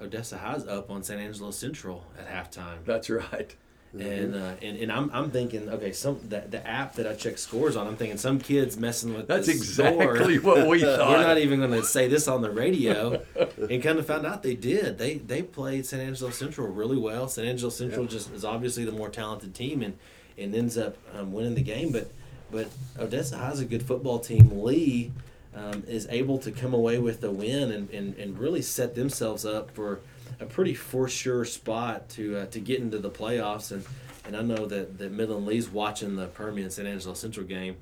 Odessa 0.01 0.39
High's 0.39 0.65
up 0.65 0.89
on 0.89 1.03
San 1.03 1.19
Angelo 1.19 1.51
Central 1.51 2.05
at 2.17 2.27
halftime. 2.27 2.83
That's 2.83 3.07
right. 3.11 3.55
And, 3.99 4.33
uh, 4.35 4.53
and 4.63 4.77
and 4.77 4.91
I'm, 4.91 5.11
I'm 5.13 5.29
thinking 5.29 5.69
okay 5.69 5.91
some 5.91 6.19
the, 6.27 6.43
the 6.49 6.65
app 6.67 6.95
that 6.95 7.05
I 7.05 7.13
check 7.13 7.37
scores 7.37 7.75
on 7.75 7.85
I'm 7.85 7.95
thinking 7.95 8.17
some 8.17 8.39
kids 8.39 8.75
messing 8.75 9.13
with 9.13 9.27
That's 9.27 9.45
the 9.45 9.53
score. 9.53 10.01
exactly 10.15 10.39
what 10.39 10.65
we 10.67 10.81
thought. 10.81 11.09
We're 11.09 11.21
not 11.21 11.37
even 11.37 11.59
going 11.59 11.73
to 11.73 11.83
say 11.83 12.07
this 12.07 12.27
on 12.27 12.41
the 12.41 12.49
radio, 12.49 13.21
and 13.69 13.83
kind 13.83 13.99
of 13.99 14.07
found 14.07 14.25
out 14.25 14.41
they 14.41 14.55
did. 14.55 14.97
They 14.97 15.15
they 15.19 15.43
played 15.43 15.85
San 15.85 15.99
Angelo 15.99 16.31
Central 16.31 16.67
really 16.69 16.97
well. 16.97 17.27
San 17.27 17.45
Angelo 17.45 17.69
Central 17.69 18.05
Yeah. 18.05 18.09
just 18.09 18.31
is 18.33 18.43
obviously 18.43 18.83
the 18.83 18.91
more 18.91 19.09
talented 19.09 19.53
team, 19.53 19.83
and 19.83 19.95
and 20.39 20.55
ends 20.55 20.75
up 20.75 20.97
um, 21.15 21.31
winning 21.31 21.53
the 21.53 21.61
game. 21.61 21.91
But 21.91 22.09
but 22.51 22.69
Odessa 22.99 23.37
High's 23.37 23.59
a 23.59 23.65
good 23.65 23.83
football 23.83 24.17
team. 24.17 24.63
Lee 24.63 25.11
um, 25.55 25.83
is 25.87 26.07
able 26.09 26.39
to 26.39 26.51
come 26.51 26.73
away 26.73 26.97
with 26.97 27.21
the 27.21 27.29
win 27.29 27.71
and, 27.71 27.89
and, 27.91 28.15
and 28.17 28.39
really 28.39 28.63
set 28.63 28.95
themselves 28.95 29.45
up 29.45 29.69
for 29.69 29.99
a 30.39 30.45
pretty 30.45 30.73
for 30.73 31.07
sure 31.07 31.45
spot 31.45 32.09
to 32.09 32.37
uh, 32.37 32.45
to 32.47 32.59
get 32.59 32.79
into 32.79 32.99
the 32.99 33.09
playoffs. 33.09 33.71
And 33.71 33.85
and 34.25 34.37
I 34.37 34.41
know 34.41 34.65
that, 34.65 34.97
that 34.99 35.11
Midland 35.11 35.45
Lee's 35.45 35.69
watching 35.69 36.15
the 36.15 36.27
Permian 36.27 36.69
San 36.69 36.87
Angelo 36.87 37.13
Central 37.13 37.45
game, 37.45 37.77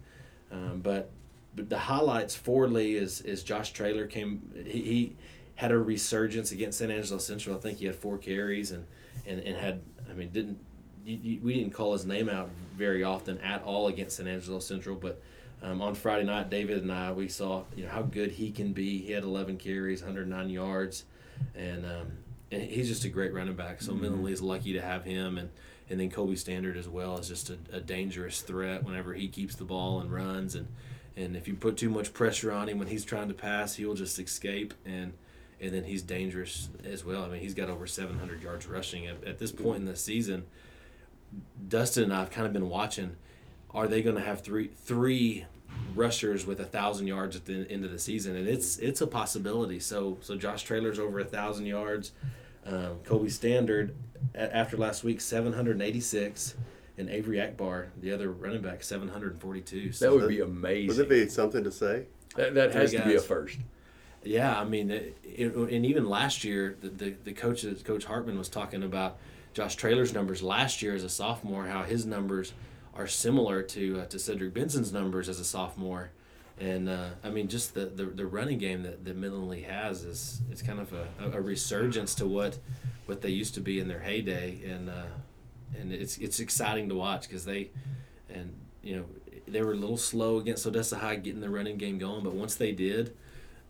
um, 0.52 0.82
but 0.82 1.10
but 1.56 1.70
the 1.70 1.78
highlights 1.78 2.36
for 2.36 2.68
Lee 2.68 2.96
is 2.96 3.22
is 3.22 3.44
Josh 3.44 3.74
Traylor 3.74 4.08
came 4.08 4.42
he, 4.66 4.82
he 4.82 5.16
had 5.56 5.72
a 5.72 5.78
resurgence 5.78 6.52
against 6.52 6.80
San 6.80 6.92
Angelo 6.92 7.20
Central. 7.20 7.56
I 7.56 7.60
think 7.60 7.80
he 7.80 7.86
had 7.86 7.96
four 7.96 8.18
carries 8.18 8.72
and 8.72 8.86
and, 9.26 9.40
and 9.42 9.56
had 9.56 9.82
I 10.10 10.14
mean 10.14 10.30
didn't 10.30 10.60
you, 11.04 11.20
you, 11.22 11.40
we 11.42 11.54
didn't 11.56 11.74
call 11.74 11.94
his 11.94 12.06
name 12.06 12.30
out 12.30 12.50
very 12.76 13.04
often 13.04 13.40
at 13.40 13.64
all 13.64 13.88
against 13.88 14.18
San 14.18 14.28
Angelo 14.28 14.60
Central, 14.60 14.96
but 14.96 15.22
um, 15.64 15.82
on 15.82 15.94
Friday 15.94 16.26
night, 16.26 16.50
David 16.50 16.82
and 16.82 16.92
I 16.92 17.12
we 17.12 17.28
saw 17.28 17.64
you 17.76 17.84
know 17.84 17.90
how 17.90 18.02
good 18.02 18.32
he 18.32 18.52
can 18.52 18.74
be. 18.74 19.00
He 19.00 19.12
had 19.12 19.24
11 19.24 19.58
carries, 19.58 20.02
109 20.02 20.50
yards, 20.50 21.06
and 21.56 21.86
um, 21.86 22.12
and 22.52 22.62
he's 22.62 22.88
just 22.88 23.06
a 23.06 23.10
great 23.10 23.34
running 23.34 23.56
back. 23.56 23.82
So 23.82 23.92
mm-hmm. 23.92 24.02
Midland 24.02 24.24
Lee's 24.24 24.42
lucky 24.42 24.74
to 24.74 24.82
have 24.82 25.04
him, 25.04 25.38
and 25.38 25.50
and 25.90 26.00
then 26.00 26.10
Kobe 26.10 26.36
Standard 26.36 26.78
as 26.78 26.88
well 26.88 27.18
is 27.18 27.28
just 27.28 27.50
a, 27.50 27.58
a 27.72 27.80
dangerous 27.80 28.42
threat 28.42 28.84
whenever 28.84 29.14
he 29.14 29.28
keeps 29.28 29.56
the 29.56 29.66
ball 29.66 30.00
and 30.00 30.12
runs, 30.12 30.56
and 30.56 30.68
and 31.16 31.36
if 31.36 31.48
you 31.48 31.56
put 31.56 31.78
too 31.78 31.90
much 31.90 32.14
pressure 32.14 32.52
on 32.52 32.70
him 32.70 32.80
when 32.80 32.88
he's 32.88 33.06
trying 33.06 33.28
to 33.28 33.34
pass, 33.34 33.76
he'll 33.76 33.96
just 33.96 34.20
escape 34.20 34.74
and. 34.86 35.14
And 35.64 35.72
then 35.72 35.84
he's 35.84 36.02
dangerous 36.02 36.70
as 36.84 37.06
well. 37.06 37.24
I 37.24 37.28
mean, 37.28 37.40
he's 37.40 37.54
got 37.54 37.70
over 37.70 37.86
700 37.86 38.42
yards 38.42 38.66
rushing 38.66 39.06
at, 39.06 39.24
at 39.24 39.38
this 39.38 39.52
point 39.52 39.78
in 39.78 39.86
the 39.86 39.96
season. 39.96 40.48
Dustin 41.68 42.06
and 42.06 42.14
I 42.14 42.20
have 42.22 42.32
kind 42.32 42.48
of 42.48 42.54
been 42.54 42.68
watching. 42.68 43.16
Are 43.70 43.88
they 43.88 44.02
going 44.02 44.16
to 44.16 44.24
have 44.24 44.42
three 44.42 44.72
three 44.76 45.46
rushers 45.96 46.46
with 46.46 46.60
a 46.60 46.66
thousand 46.66 47.08
yards 47.08 47.36
at 47.36 47.46
the 47.46 47.66
end 47.70 47.86
of 47.86 47.92
the 47.92 48.00
season? 48.00 48.36
And 48.36 48.48
it's 48.48 48.78
it's 48.78 49.02
a 49.02 49.08
possibility. 49.08 49.80
So 49.80 50.18
so 50.22 50.36
Josh 50.36 50.64
Traylor's 50.64 51.00
over 51.00 51.20
a 51.20 51.26
thousand 51.26 51.68
yards. 51.68 52.12
Um, 52.66 53.00
Kobe 53.04 53.30
Standard 53.30 53.96
a- 54.36 54.56
after 54.56 54.78
last 54.78 55.04
week 55.04 55.20
786, 55.22 56.56
and 56.98 57.10
Avery 57.10 57.42
Akbar, 57.42 57.88
the 58.00 58.12
other 58.12 58.32
running 58.32 58.62
back, 58.62 58.84
742. 58.84 59.92
So 59.92 60.06
That 60.06 60.14
would 60.14 60.30
be 60.30 60.40
amazing. 60.42 60.88
Would 60.88 61.06
amazing. 61.06 61.06
it 61.06 61.10
be 61.26 61.30
something 61.30 61.64
to 61.64 61.72
say? 61.72 62.06
that, 62.36 62.54
that 62.54 62.74
has 62.74 62.92
Three 62.92 63.00
to 63.00 63.06
be 63.06 63.16
a 63.16 63.20
first. 63.20 63.58
Yeah, 64.24 64.60
I 64.60 64.64
mean, 64.64 64.92
it, 64.92 65.18
it, 65.24 65.54
and 65.56 65.86
even 65.86 66.08
last 66.08 66.44
year, 66.44 66.78
the, 66.80 66.90
the, 66.90 67.10
the 67.24 67.34
coach, 67.34 67.66
Coach 67.84 68.06
Hartman 68.06 68.38
was 68.38 68.50
talking 68.50 68.84
about 68.84 69.18
Josh 69.54 69.76
Traylor's 69.76 70.14
numbers 70.14 70.44
last 70.44 70.82
year 70.82 70.94
as 70.94 71.04
a 71.04 71.10
sophomore, 71.10 71.66
how 71.66 71.84
his 71.84 72.06
numbers 72.06 72.54
are 72.94 73.08
similar 73.08 73.64
to 73.64 74.02
uh, 74.02 74.06
to 74.06 74.20
Cedric 74.20 74.54
Benson's 74.54 74.94
numbers 74.94 75.28
as 75.28 75.40
a 75.40 75.44
sophomore. 75.46 76.12
And 76.62 76.90
uh, 76.90 77.10
I 77.24 77.32
mean, 77.32 77.48
just 77.48 77.74
the, 77.74 77.88
the, 77.88 78.06
the 78.06 78.26
running 78.26 78.60
game 78.60 78.84
that, 78.84 79.04
that 79.04 79.18
Midland 79.18 79.50
Lee 79.50 79.64
has 79.64 80.04
is 80.04 80.42
it's 80.52 80.62
kind 80.62 80.80
of 80.80 80.94
a, 80.94 81.08
a 81.34 81.42
resurgence 81.42 82.14
to 82.16 82.28
what 82.28 82.60
what 83.08 83.22
they 83.22 83.30
used 83.30 83.56
to 83.56 83.62
be 83.62 83.80
in 83.80 83.88
their 83.88 84.02
heyday, 84.02 84.62
and 84.64 84.88
uh, 84.88 85.06
and 85.78 85.92
it's 85.92 86.18
it's 86.20 86.40
exciting 86.40 86.88
to 86.90 86.96
watch 86.96 87.28
because 87.28 87.46
they 87.46 87.72
and 88.30 88.54
you 88.84 88.96
know 88.96 89.06
they 89.48 89.64
were 89.64 89.74
a 89.74 89.76
little 89.76 89.98
slow 89.98 90.38
against 90.38 90.68
Odessa 90.68 91.00
High 91.00 91.16
getting 91.16 91.42
the 91.42 91.50
running 91.50 91.78
game 91.78 91.98
going, 91.98 92.24
but 92.24 92.34
once 92.34 92.56
they 92.56 92.72
did, 92.72 93.18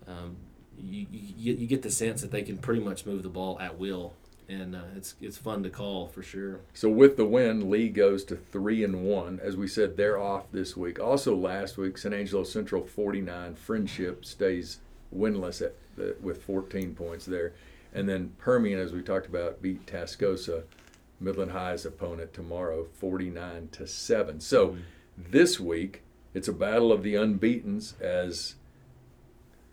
um, 0.06 0.36
you, 0.78 1.08
you, 1.10 1.54
you 1.54 1.68
get 1.68 1.84
the 1.84 1.90
sense 1.90 2.22
that 2.22 2.32
they 2.32 2.44
can 2.44 2.58
pretty 2.58 2.82
much 2.82 3.06
move 3.06 3.24
the 3.24 3.30
ball 3.30 3.58
at 3.62 3.80
will, 3.80 4.14
and 4.52 4.76
uh, 4.76 4.82
it's 4.96 5.16
it's 5.22 5.38
fun 5.38 5.64
to 5.64 5.70
call 5.70 6.08
for 6.08 6.22
sure. 6.22 6.60
So 6.74 6.90
with 6.90 7.16
the 7.16 7.26
win, 7.26 7.70
Lee 7.70 7.90
goes 7.90 8.24
to 8.26 8.36
three 8.36 8.84
and 8.84 9.04
one. 9.04 9.40
As 9.42 9.56
we 9.56 9.68
said, 9.68 9.96
they're 9.96 10.20
off 10.20 10.52
this 10.52 10.76
week. 10.76 11.00
Also 11.00 11.36
last 11.36 11.78
week, 11.78 11.98
San 11.98 12.14
Angelo 12.14 12.44
Central 12.44 12.84
forty 12.86 13.22
nine. 13.22 13.56
Friendship 13.56 14.26
stays 14.26 14.80
winless 15.16 15.62
at 15.62 15.76
the, 15.96 16.16
with 16.22 16.44
fourteen 16.44 16.94
points 16.94 17.26
there, 17.26 17.54
and 17.94 18.10
then 18.10 18.34
Permian, 18.38 18.80
as 18.80 18.92
we 18.92 19.02
talked 19.02 19.28
about, 19.28 19.62
beat 19.62 19.86
Tascosa, 19.86 20.64
Midland 21.20 21.52
High's 21.52 21.86
opponent 21.86 22.34
tomorrow, 22.34 22.88
forty 22.94 23.30
nine 23.30 23.70
to 23.72 23.88
seven. 23.88 24.40
So 24.42 24.76
this 25.18 25.60
week 25.60 26.02
it's 26.34 26.48
a 26.48 26.54
battle 26.54 26.92
of 26.92 27.04
the 27.04 27.16
unbeaten's 27.16 27.94
as 28.00 28.56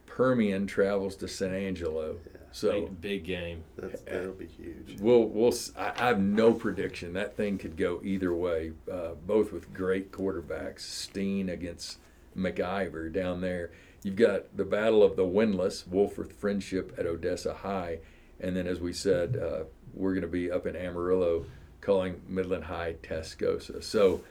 Permian 0.07 0.67
travels 0.67 1.17
to 1.17 1.29
San 1.29 1.55
Angelo. 1.55 2.17
So 2.59 2.73
big, 2.73 3.00
big 3.00 3.25
game. 3.25 3.65
That's, 3.77 4.03
that'll 4.03 4.33
be 4.33 4.47
huge. 4.47 4.99
We'll, 5.00 5.25
we'll. 5.25 5.49
s- 5.53 5.73
I, 5.79 5.93
I 5.97 6.07
have 6.09 6.21
no 6.21 6.53
prediction. 6.53 7.12
That 7.12 7.37
thing 7.37 7.57
could 7.59 7.77
go 7.77 8.00
either 8.03 8.35
way. 8.35 8.73
Uh, 8.91 9.11
both 9.27 9.53
with 9.53 9.73
great 9.73 10.11
quarterbacks. 10.11 10.81
Steen 10.81 11.49
against 11.49 11.99
McIver 12.37 13.12
down 13.12 13.41
there. 13.41 13.71
You've 14.03 14.17
got 14.17 14.57
the 14.57 14.65
battle 14.65 15.03
of 15.03 15.17
the 15.17 15.25
winless 15.25 15.87
Wolford 15.87 16.33
Friendship 16.33 16.95
at 16.99 17.07
Odessa 17.07 17.53
High, 17.55 17.99
and 18.41 18.57
then 18.57 18.67
as 18.67 18.81
we 18.81 18.93
said, 18.93 19.37
uh, 19.37 19.65
we're 19.95 20.12
going 20.12 20.23
to 20.23 20.29
be 20.29 20.50
up 20.50 20.67
in 20.67 20.77
Amarillo 20.77 21.45
calling 21.81 22.21
Midland 22.29 22.65
High 22.65 22.95
Tascosa. 23.03 23.83
So 23.83 24.23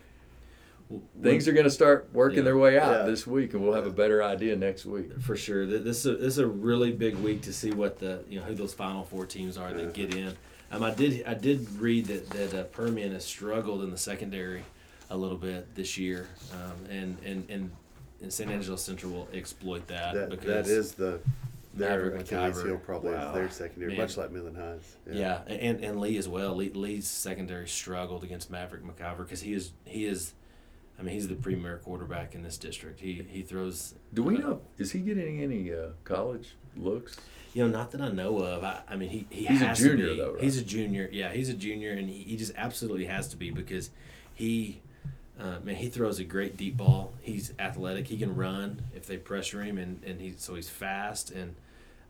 things 1.22 1.48
are 1.48 1.52
going 1.54 1.66
to 1.66 1.70
start 1.72 2.10
working 2.14 2.38
Yeah. 2.40 2.44
their 2.46 2.58
way 2.58 2.80
out 2.80 3.02
Yeah. 3.02 3.06
this 3.06 3.28
week, 3.28 3.54
and 3.54 3.64
we'll 3.64 3.74
have 3.74 3.86
a 3.88 3.92
better 3.92 4.24
idea 4.24 4.56
next 4.56 4.86
week. 4.86 5.20
for 5.20 5.36
sure. 5.36 5.66
This 5.66 6.00
is 6.00 6.06
a, 6.06 6.12
this 6.16 6.34
is 6.34 6.38
a 6.38 6.48
really 6.48 6.92
big 6.92 7.16
week 7.16 7.42
to 7.44 7.54
see 7.54 7.72
what 7.72 8.00
the 8.00 8.24
you 8.30 8.40
know 8.40 8.46
who 8.46 8.54
those 8.56 8.74
final 8.74 9.04
four 9.04 9.26
teams 9.26 9.58
are 9.58 9.74
that 9.74 9.94
get 9.94 10.16
in. 10.16 10.34
Um, 10.72 10.84
I 10.84 10.94
did 10.94 11.24
I 11.26 11.34
did 11.34 11.70
read 11.80 12.06
that 12.06 12.30
that 12.32 12.54
uh, 12.54 12.64
Permian 12.66 13.12
has 13.14 13.26
struggled 13.26 13.84
in 13.84 13.92
the 13.92 13.98
secondary 13.98 14.64
a 15.10 15.18
little 15.18 15.38
bit 15.38 15.74
this 15.76 15.98
year, 15.98 16.28
um, 16.54 16.86
and 16.92 17.18
and 17.26 17.50
and 17.50 17.72
and 18.22 18.34
San 18.34 18.50
Angelo 18.50 18.76
Central 18.78 19.12
will 19.12 19.28
exploit 19.34 19.88
that, 19.88 20.14
That 20.16 20.30
because 20.30 20.48
that 20.48 20.68
is 20.68 20.94
the 20.94 21.20
Their 21.76 21.90
Maverick 21.90 22.22
Achilles 22.22 22.56
McIver. 22.58 22.66
heel 22.66 22.78
probably 22.84 23.12
Wow. 23.14 23.30
is 23.30 23.34
their 23.36 23.50
secondary, 23.52 23.92
Man. 23.92 24.02
much 24.02 24.18
like 24.18 24.32
Midland 24.32 24.58
Highs. 24.58 24.96
Yeah, 25.12 25.42
and 25.48 25.84
and 25.84 26.00
Lee 26.02 26.18
as 26.18 26.28
well. 26.28 26.56
Lee, 26.56 26.70
Lee's 26.72 27.08
secondary 27.08 27.68
struggled 27.68 28.24
against 28.24 28.50
Maverick 28.50 28.84
McIver 28.84 29.20
because 29.20 29.42
he 29.42 29.54
is 29.54 29.72
he 29.86 30.06
is, 30.06 30.34
I 31.00 31.04
mean 31.04 31.14
he's 31.14 31.28
the 31.28 31.36
premier 31.36 31.80
quarterback 31.84 32.34
in 32.36 32.42
this 32.44 32.58
district. 32.58 33.00
He 33.00 33.26
he 33.30 33.42
throws. 33.44 33.96
Do 34.14 34.24
we 34.24 34.38
know? 34.38 34.62
Is 34.78 34.92
he 34.92 35.00
getting 35.00 35.42
any 35.42 35.74
uh, 35.74 35.90
college 36.04 36.56
looks? 36.76 37.18
You 37.54 37.64
know, 37.64 37.76
not 37.76 37.92
that 37.92 38.02
I 38.02 38.10
know 38.10 38.38
of. 38.40 38.64
I, 38.64 38.82
I 38.88 38.96
mean, 38.96 39.10
he, 39.10 39.26
he 39.32 39.46
He's 39.46 39.62
a 39.62 39.74
junior, 39.74 40.16
though, 40.16 40.34
right? 40.34 40.44
He's 40.44 40.58
a 40.60 40.64
junior. 40.64 41.10
Yeah, 41.12 41.32
he's 41.32 41.50
a 41.50 41.56
junior, 41.56 41.92
and 41.92 42.08
he, 42.08 42.22
he 42.22 42.38
just 42.38 42.52
absolutely 42.56 43.06
has 43.06 43.30
to 43.30 43.38
be 43.38 43.50
because 43.50 43.90
he, 44.36 44.82
uh, 45.40 45.58
man, 45.64 45.76
he 45.76 45.88
throws 45.90 46.20
a 46.20 46.24
great 46.24 46.56
deep 46.56 46.78
ball. 46.78 47.14
He's 47.20 47.54
athletic. 47.58 48.08
He 48.08 48.18
can 48.18 48.36
run 48.36 48.84
if 48.94 49.08
they 49.08 49.18
pressure 49.18 49.64
him, 49.64 49.78
and 49.80 50.04
and 50.04 50.22
he 50.22 50.36
so 50.38 50.54
he's 50.54 50.70
fast 50.70 51.32
and, 51.32 51.56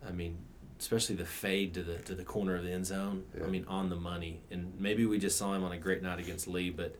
I 0.05 0.11
mean, 0.11 0.37
especially 0.79 1.15
the 1.15 1.25
fade 1.25 1.73
to 1.75 1.83
the 1.83 1.97
to 1.99 2.15
the 2.15 2.23
corner 2.23 2.55
of 2.55 2.63
the 2.63 2.71
end 2.71 2.85
zone. 2.85 3.23
Yeah. 3.37 3.45
I 3.45 3.47
mean, 3.47 3.65
on 3.67 3.89
the 3.89 3.95
money. 3.95 4.41
And 4.51 4.73
maybe 4.79 5.05
we 5.05 5.17
just 5.17 5.37
saw 5.37 5.53
him 5.53 5.63
on 5.63 5.71
a 5.71 5.77
great 5.77 6.03
night 6.03 6.19
against 6.19 6.47
Lee, 6.47 6.71
but, 6.71 6.95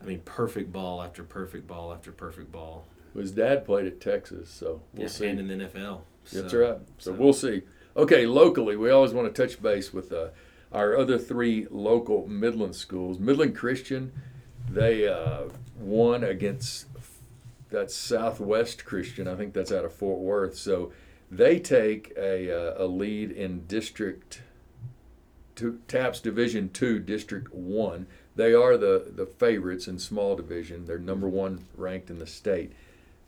I 0.00 0.04
mean, 0.04 0.20
perfect 0.20 0.72
ball 0.72 1.02
after 1.02 1.22
perfect 1.24 1.66
ball 1.66 1.92
after 1.92 2.12
perfect 2.12 2.52
ball. 2.52 2.86
His 3.14 3.32
dad 3.32 3.64
played 3.64 3.86
at 3.86 4.00
Texas, 4.00 4.50
so 4.50 4.82
we'll 4.92 5.02
yeah, 5.04 5.08
see. 5.08 5.26
and 5.26 5.40
in 5.40 5.48
the 5.58 5.64
NFL. 5.66 6.02
That's 6.32 6.52
So- 6.52 6.58
right. 6.58 6.78
So, 6.98 7.12
so- 7.12 7.12
we'll 7.12 7.32
see. 7.32 7.62
Okay, 7.96 8.26
locally, 8.26 8.76
we 8.76 8.90
always 8.90 9.12
want 9.12 9.34
to 9.34 9.46
touch 9.46 9.62
base 9.62 9.92
with 9.92 10.12
uh, 10.12 10.28
our 10.70 10.98
other 10.98 11.18
three 11.18 11.66
local 11.70 12.26
Midland 12.26 12.76
schools. 12.76 13.18
Midland 13.18 13.56
Christian, 13.56 14.12
they 14.68 15.08
uh, 15.08 15.44
won 15.78 16.22
against 16.22 16.86
that 17.70 17.90
Southwest 17.90 18.84
Christian. 18.84 19.26
I 19.26 19.34
think 19.34 19.54
that's 19.54 19.72
out 19.72 19.84
of 19.86 19.94
Fort 19.94 20.20
Worth. 20.20 20.56
So 20.56 20.92
they 21.30 21.58
take 21.58 22.12
a, 22.18 22.50
uh, 22.50 22.84
a 22.84 22.86
lead 22.86 23.30
in 23.30 23.66
District 23.66 24.42
two, 25.56 25.80
TAPPS 25.88 26.20
Division 26.20 26.68
Two, 26.68 27.00
District 27.00 27.52
One. 27.52 28.06
They 28.36 28.54
are 28.54 28.76
the 28.76 29.10
the 29.14 29.26
favorites 29.26 29.88
in 29.88 29.98
small 29.98 30.36
division. 30.36 30.84
They're 30.84 30.98
number 30.98 31.28
one 31.28 31.64
ranked 31.76 32.10
in 32.10 32.18
the 32.18 32.26
state. 32.26 32.72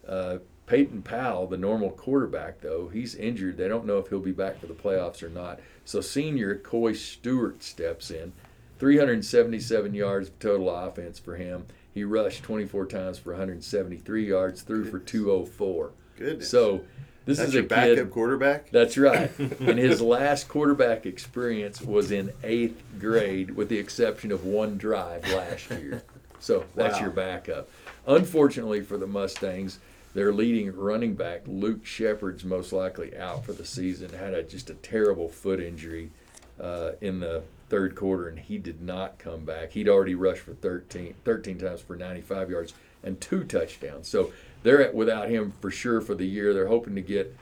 Uh, 0.06 0.38
Peyton 0.66 1.00
Powell, 1.00 1.47
the 1.47 1.56
normal 1.56 1.90
quarterback, 1.90 2.61
though, 2.61 2.88
he's 2.88 3.14
injured. 3.14 3.56
They 3.56 3.68
don't 3.68 3.87
know 3.87 3.99
if 3.99 4.08
he'll 4.08 4.20
be 4.20 4.32
back 4.32 4.61
for 4.61 4.66
the 4.66 4.75
playoffs 4.75 5.23
or 5.23 5.30
not. 5.30 5.61
So 5.87 6.02
senior 6.02 6.56
Coy 6.56 6.92
Stewart 6.92 7.62
steps 7.62 8.11
in. 8.11 8.32
377 8.78 9.94
yards 9.94 10.28
of 10.28 10.38
total 10.38 10.70
offense 10.70 11.18
for 11.18 11.37
him. 11.37 11.66
He 11.92 12.04
rushed 12.04 12.44
24 12.44 12.87
times 12.87 13.18
for 13.18 13.30
173 13.32 14.28
yards, 14.28 14.62
threw 14.62 14.85
for 14.85 14.99
204. 14.99 15.90
Goodness. 16.16 16.50
So 16.50 16.82
this 17.28 17.37
That's 17.37 17.50
is 17.50 17.56
a 17.56 17.62
backup 17.62 17.97
kid. 17.97 18.11
quarterback. 18.11 18.70
That's 18.70 18.97
right. 18.97 19.30
and 19.38 19.78
his 19.78 20.00
last 20.00 20.49
quarterback 20.49 21.04
experience 21.04 21.82
was 21.82 22.11
in 22.11 22.32
eighth 22.42 22.82
grade, 22.99 23.50
with 23.50 23.68
the 23.68 23.76
exception 23.78 24.32
of 24.32 24.47
one 24.47 24.78
drive 24.78 25.28
last 25.30 25.70
year. 25.70 26.02
So 26.40 26.64
that's 26.75 26.94
Wow. 26.94 27.00
your 27.02 27.11
backup. 27.11 27.68
Unfortunately 28.06 28.80
for 28.80 28.97
the 28.97 29.06
Mustangs, 29.06 29.78
their 30.14 30.32
leading 30.32 30.75
running 30.75 31.16
back, 31.16 31.42
Luke 31.47 31.85
Shepard's 31.85 32.44
most 32.44 32.73
likely 32.73 33.14
out 33.14 33.44
for 33.44 33.52
the 33.52 33.64
season. 33.66 34.08
Had 34.08 34.32
a, 34.32 34.42
just 34.42 34.70
a 34.70 34.75
terrible 34.75 35.28
foot 35.28 35.61
injury 35.61 36.11
uh, 36.58 36.92
in 37.02 37.20
the 37.20 37.42
third 37.68 37.94
quarter, 37.94 38.26
and 38.28 38.38
he 38.38 38.56
did 38.56 38.80
not 38.80 39.18
come 39.18 39.44
back. 39.44 39.73
He'd 39.73 39.87
already 39.90 40.14
rushed 40.14 40.40
for 40.40 40.54
13, 40.54 41.12
13 41.26 41.58
times 41.58 41.82
for 41.82 41.94
95 41.94 42.49
yards 42.49 42.73
and 43.04 43.20
two 43.20 43.44
touchdowns. 43.44 44.08
So 44.08 44.32
they're 44.62 44.83
at, 44.83 44.95
without 44.95 45.29
him 45.31 45.53
for 45.61 45.71
sure 45.71 46.00
for 46.00 46.15
the 46.15 46.27
year. 46.27 46.53
They're 46.55 46.69
hoping 46.69 46.95
to 46.97 47.00
get 47.03 47.37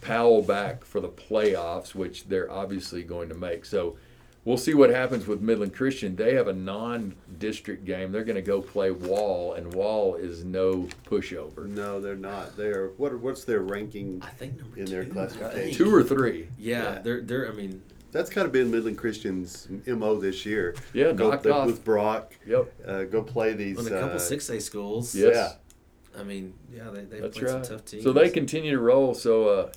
Powell 0.00 0.42
back 0.42 0.84
for 0.84 1.00
the 1.00 1.08
playoffs, 1.08 1.94
which 1.94 2.26
they're 2.26 2.50
obviously 2.50 3.02
going 3.02 3.28
to 3.28 3.34
make. 3.34 3.64
So 3.64 3.96
we'll 4.44 4.56
see 4.56 4.74
what 4.74 4.90
happens 4.90 5.26
with 5.26 5.40
Midland 5.40 5.74
Christian. 5.74 6.16
They 6.16 6.34
have 6.34 6.48
a 6.48 6.52
non-district 6.52 7.84
game. 7.84 8.10
They're 8.12 8.24
going 8.24 8.36
to 8.36 8.42
go 8.42 8.60
play 8.60 8.90
Wall, 8.90 9.54
and 9.54 9.72
Wall 9.74 10.14
is 10.16 10.44
no 10.44 10.88
pushover. 11.06 11.66
No, 11.68 12.00
they're 12.00 12.16
not. 12.16 12.56
They're 12.56 12.88
what? 12.96 13.18
What's 13.20 13.44
their 13.44 13.60
ranking? 13.60 14.20
I 14.24 14.30
think 14.30 14.58
number 14.58 14.78
In 14.78 14.86
their 14.86 15.04
two, 15.04 15.12
classification. 15.12 15.76
Two 15.76 15.94
or 15.94 16.02
three. 16.02 16.48
Yeah, 16.58 16.94
Yeah. 16.94 16.98
they're 17.00 17.20
they're. 17.20 17.48
I 17.48 17.52
mean, 17.54 17.82
That's 18.12 18.28
kind 18.28 18.46
of 18.46 18.52
been 18.52 18.70
Midland 18.70 18.98
Christian's 18.98 19.68
mo 19.86 20.16
this 20.20 20.44
year. 20.44 20.74
Yeah, 20.92 21.12
go 21.12 21.30
knocked 21.30 21.44
play 21.44 21.52
off. 21.52 21.66
with 21.66 21.84
Brock. 21.84 22.34
Yep, 22.46 22.72
Uh, 22.86 23.04
go 23.04 23.22
play 23.22 23.54
these. 23.54 23.78
on 23.78 23.86
a 23.86 23.90
couple 23.90 24.16
uh, 24.16 24.18
six 24.18 24.50
A 24.50 24.60
schools. 24.60 25.14
Yes. 25.14 25.34
Yeah. 25.34 25.52
I 26.18 26.22
mean, 26.22 26.54
yeah, 26.74 26.90
they 26.90 27.02
they 27.04 27.20
that's 27.20 27.38
played 27.38 27.50
right. 27.52 27.64
some 27.66 27.76
tough 27.78 27.84
teams. 27.86 28.04
So 28.04 28.12
they 28.12 28.28
continue 28.30 28.72
to 28.72 28.78
roll. 28.80 29.14
So, 29.14 29.48
uh, 29.48 29.72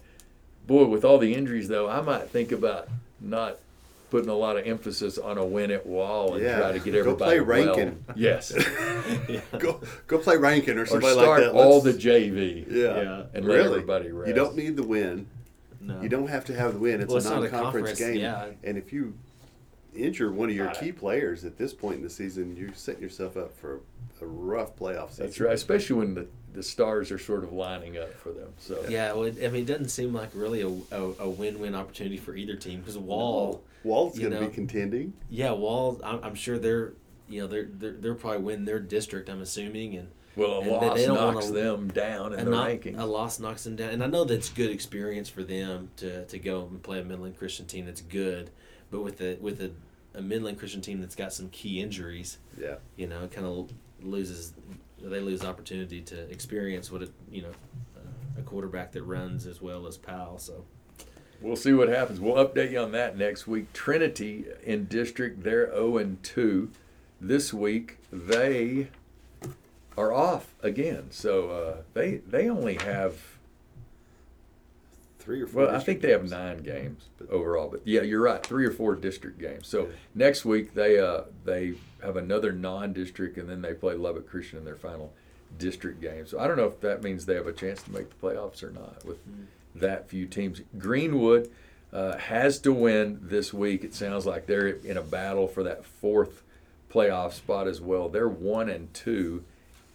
boy, 0.68 0.86
with 0.86 1.06
all 1.06 1.18
the 1.18 1.34
injuries 1.34 1.68
though, 1.68 1.90
I 1.90 2.02
might 2.02 2.30
think 2.30 2.52
about 2.52 2.88
not 3.22 3.58
putting 4.12 4.30
a 4.30 4.36
lot 4.36 4.56
of 4.58 4.68
emphasis 4.68 5.18
on 5.18 5.38
a 5.38 5.46
win 5.46 5.72
at 5.72 5.86
Wall 5.86 6.36
and 6.36 6.44
Yeah. 6.44 6.60
try 6.60 6.72
to 6.74 6.80
get 6.80 6.94
everybody. 6.96 7.38
Go 7.38 7.42
everybody 7.42 7.64
play 7.64 7.66
well. 7.66 7.76
Rankin. 7.78 8.06
Yes, 8.16 8.52
Go 9.60 9.82
go 10.08 10.18
play 10.20 10.38
Rankin 10.38 10.78
or 10.78 10.84
or 10.84 10.86
start 10.86 11.04
like 11.04 11.16
that. 11.42 11.52
all 11.54 11.82
the 11.82 11.94
JV. 11.94 12.66
Yeah. 12.70 13.02
Yeah. 13.02 13.24
and 13.34 13.46
let 13.46 13.56
really. 13.56 13.70
everybody 13.76 14.12
rest. 14.12 14.28
You 14.30 14.34
don't 14.36 14.56
need 14.56 14.76
the 14.76 14.84
win. 14.84 15.28
No. 15.82 16.02
You 16.02 16.10
don't 16.10 16.28
have 16.28 16.46
to 16.46 16.56
have 16.56 16.74
the 16.74 16.80
win. 16.80 17.00
It's 17.02 17.08
Well, 17.10 17.18
a 17.18 17.20
it's 17.20 17.30
non-conference 17.30 17.62
conference, 17.92 18.00
game. 18.00 18.16
yeah. 18.22 18.48
And 18.64 18.78
if 18.78 18.92
you 18.92 19.14
injure 19.96 20.32
one 20.32 20.50
of 20.50 20.56
your 20.56 20.66
Got 20.68 20.78
it. 20.78 20.80
key 20.80 20.92
players 20.92 21.46
at 21.46 21.58
this 21.58 21.74
point 21.74 21.98
in 21.98 22.02
the 22.04 22.10
season, 22.10 22.56
you're 22.58 22.74
setting 22.74 23.02
yourself 23.04 23.38
up 23.38 23.56
for 23.58 23.80
a 24.22 24.26
rough 24.26 24.76
playoff 24.76 25.10
season. 25.12 25.26
That's 25.26 25.40
right, 25.40 25.54
especially 25.54 25.98
when 25.98 26.14
the, 26.16 26.28
the 26.54 26.64
stars 26.64 27.12
are 27.12 27.20
sort 27.20 27.44
of 27.44 27.52
lining 27.54 27.98
up 27.98 28.14
for 28.14 28.32
them. 28.32 28.50
So 28.58 28.86
Yeah, 28.90 29.12
well, 29.14 29.24
it, 29.24 29.38
I 29.44 29.48
mean, 29.50 29.64
it 29.64 29.66
doesn't 29.68 29.90
seem 29.90 30.14
like 30.14 30.30
really 30.34 30.62
a, 30.62 30.68
a, 30.68 31.14
a 31.20 31.30
win-win 31.30 31.76
opportunity 31.76 32.18
for 32.18 32.36
either 32.36 32.56
team 32.56 32.80
because 32.80 32.98
Wall, 32.98 33.64
Wall's 33.84 34.18
you 34.18 34.30
going 34.30 34.42
to 34.42 34.48
be 34.50 34.54
contending. 34.54 35.14
yeah, 35.30 35.52
Wall, 35.52 36.00
I'm, 36.04 36.24
I'm 36.24 36.36
sure 36.36 36.58
they're, 36.58 36.94
you 37.30 37.42
know, 37.42 37.48
they're, 37.48 37.68
they're 37.72 37.92
they're 37.94 38.16
probably 38.16 38.40
win 38.40 38.66
their 38.66 38.80
district. 38.80 39.30
I'm 39.30 39.42
assuming, 39.42 39.96
and 39.96 40.08
well, 40.36 40.52
a 40.52 40.60
And 40.62 40.68
they- 40.68 40.72
loss 40.72 40.98
they 40.98 41.06
don't 41.08 41.16
knocks 41.16 41.46
wanna- 41.48 41.60
them 41.60 41.88
down 41.90 42.34
in 42.34 42.46
the 42.46 42.52
not, 42.52 42.70
rankings. 42.70 43.00
a 43.00 43.06
loss 43.06 43.40
knocks 43.40 43.64
them 43.64 43.76
down. 43.76 43.90
And 43.90 44.04
I 44.04 44.08
know 44.08 44.24
that's 44.26 44.50
good 44.50 44.70
experience 44.70 45.28
for 45.30 45.44
them 45.44 45.90
to, 45.98 46.26
to 46.26 46.40
go 46.40 46.68
and 46.70 46.82
play 46.84 47.00
a 47.00 47.04
Midland 47.04 47.38
Christian 47.38 47.66
team 47.66 47.86
that's 47.86 48.02
good, 48.02 48.50
but 48.92 49.02
with 49.02 49.18
the 49.18 49.38
with 49.42 49.60
a, 49.62 49.72
a 50.14 50.22
Midland 50.22 50.60
Christian 50.60 50.82
team 50.82 51.00
that's 51.02 51.16
got 51.16 51.34
some 51.34 51.50
key 51.50 51.82
injuries, 51.82 52.38
Yeah. 52.60 52.76
you 52.96 53.08
know, 53.08 53.28
kind 53.28 53.46
of 53.48 53.70
loses 54.06 54.54
they 55.02 55.20
lose 55.20 55.44
opportunity 55.44 56.02
to 56.02 56.30
experience 56.32 56.92
what 56.92 57.04
it 57.04 57.12
you 57.30 57.42
know 57.42 57.52
a 58.38 58.42
quarterback 58.42 58.92
that 58.92 59.04
runs 59.04 59.46
as 59.46 59.62
well 59.62 59.88
as 59.88 59.98
Powell. 59.98 60.38
So 60.38 60.66
We'll 61.42 61.56
see 61.56 61.74
what 61.74 61.90
happens. 61.90 62.20
We'll 62.20 62.44
update 62.44 62.72
you 62.72 62.80
on 62.80 62.92
that 62.94 63.18
next 63.18 63.46
week. 63.46 63.72
Trinity 63.74 64.46
in 64.64 64.86
district, 64.86 65.44
they're 65.44 65.70
0 65.72 65.98
and 65.98 66.24
2. 66.24 66.72
This 67.20 67.54
week 67.54 67.98
they 68.12 68.88
are 69.98 70.14
off 70.14 70.54
again. 70.62 71.12
So 71.12 71.50
uh, 71.52 71.76
they 71.94 72.18
they 72.18 72.50
only 72.50 72.76
have 72.76 73.35
Three 75.26 75.42
or 75.42 75.48
four. 75.48 75.66
well, 75.66 75.76
I 75.76 75.80
think 75.80 76.02
they 76.02 76.12
have 76.12 76.30
nine 76.30 76.60
games 76.60 77.06
But- 77.18 77.30
overall. 77.32 77.68
But 77.70 77.82
yeah, 77.84 78.02
you're 78.04 78.22
right, 78.22 78.46
three 78.46 78.66
or 78.66 78.72
four 78.72 78.96
district 78.96 79.40
games. 79.40 79.68
So 79.68 79.82
Yeah. 79.88 79.92
next 80.14 80.46
week 80.46 80.74
they 80.76 81.00
uh 81.00 81.22
they 81.44 81.74
have 82.04 82.16
another 82.16 82.52
non-district, 82.52 83.38
and 83.38 83.50
then 83.50 83.62
they 83.64 83.74
play 83.74 83.96
Lubbock 83.96 84.28
Christian 84.30 84.60
in 84.60 84.66
their 84.66 84.76
final 84.76 85.12
district 85.58 86.00
game. 86.02 86.28
So 86.28 86.40
I 86.40 86.48
don't 86.48 86.58
know 86.58 86.68
if 86.68 86.80
that 86.82 87.02
means 87.04 87.26
they 87.26 87.36
have 87.36 87.48
a 87.48 87.54
chance 87.54 87.82
to 87.84 87.92
make 87.92 88.10
the 88.10 88.16
playoffs 88.28 88.62
or 88.62 88.70
not 88.72 89.04
with 89.06 89.18
that 89.74 90.08
few 90.10 90.26
teams. 90.28 90.62
Greenwood 90.78 91.50
uh, 91.92 92.18
has 92.18 92.60
to 92.60 92.72
win 92.74 93.20
this 93.22 93.54
week. 93.54 93.84
It 93.84 93.94
sounds 93.96 94.26
like 94.26 94.46
they're 94.48 94.68
in 94.68 94.98
a 94.98 95.02
battle 95.02 95.48
for 95.48 95.64
that 95.64 95.86
fourth 95.86 96.44
playoff 96.94 97.34
spot 97.34 97.68
as 97.68 97.80
well. 97.82 98.10
They're 98.10 98.28
one 98.28 98.70
and 98.70 98.94
two 98.94 99.44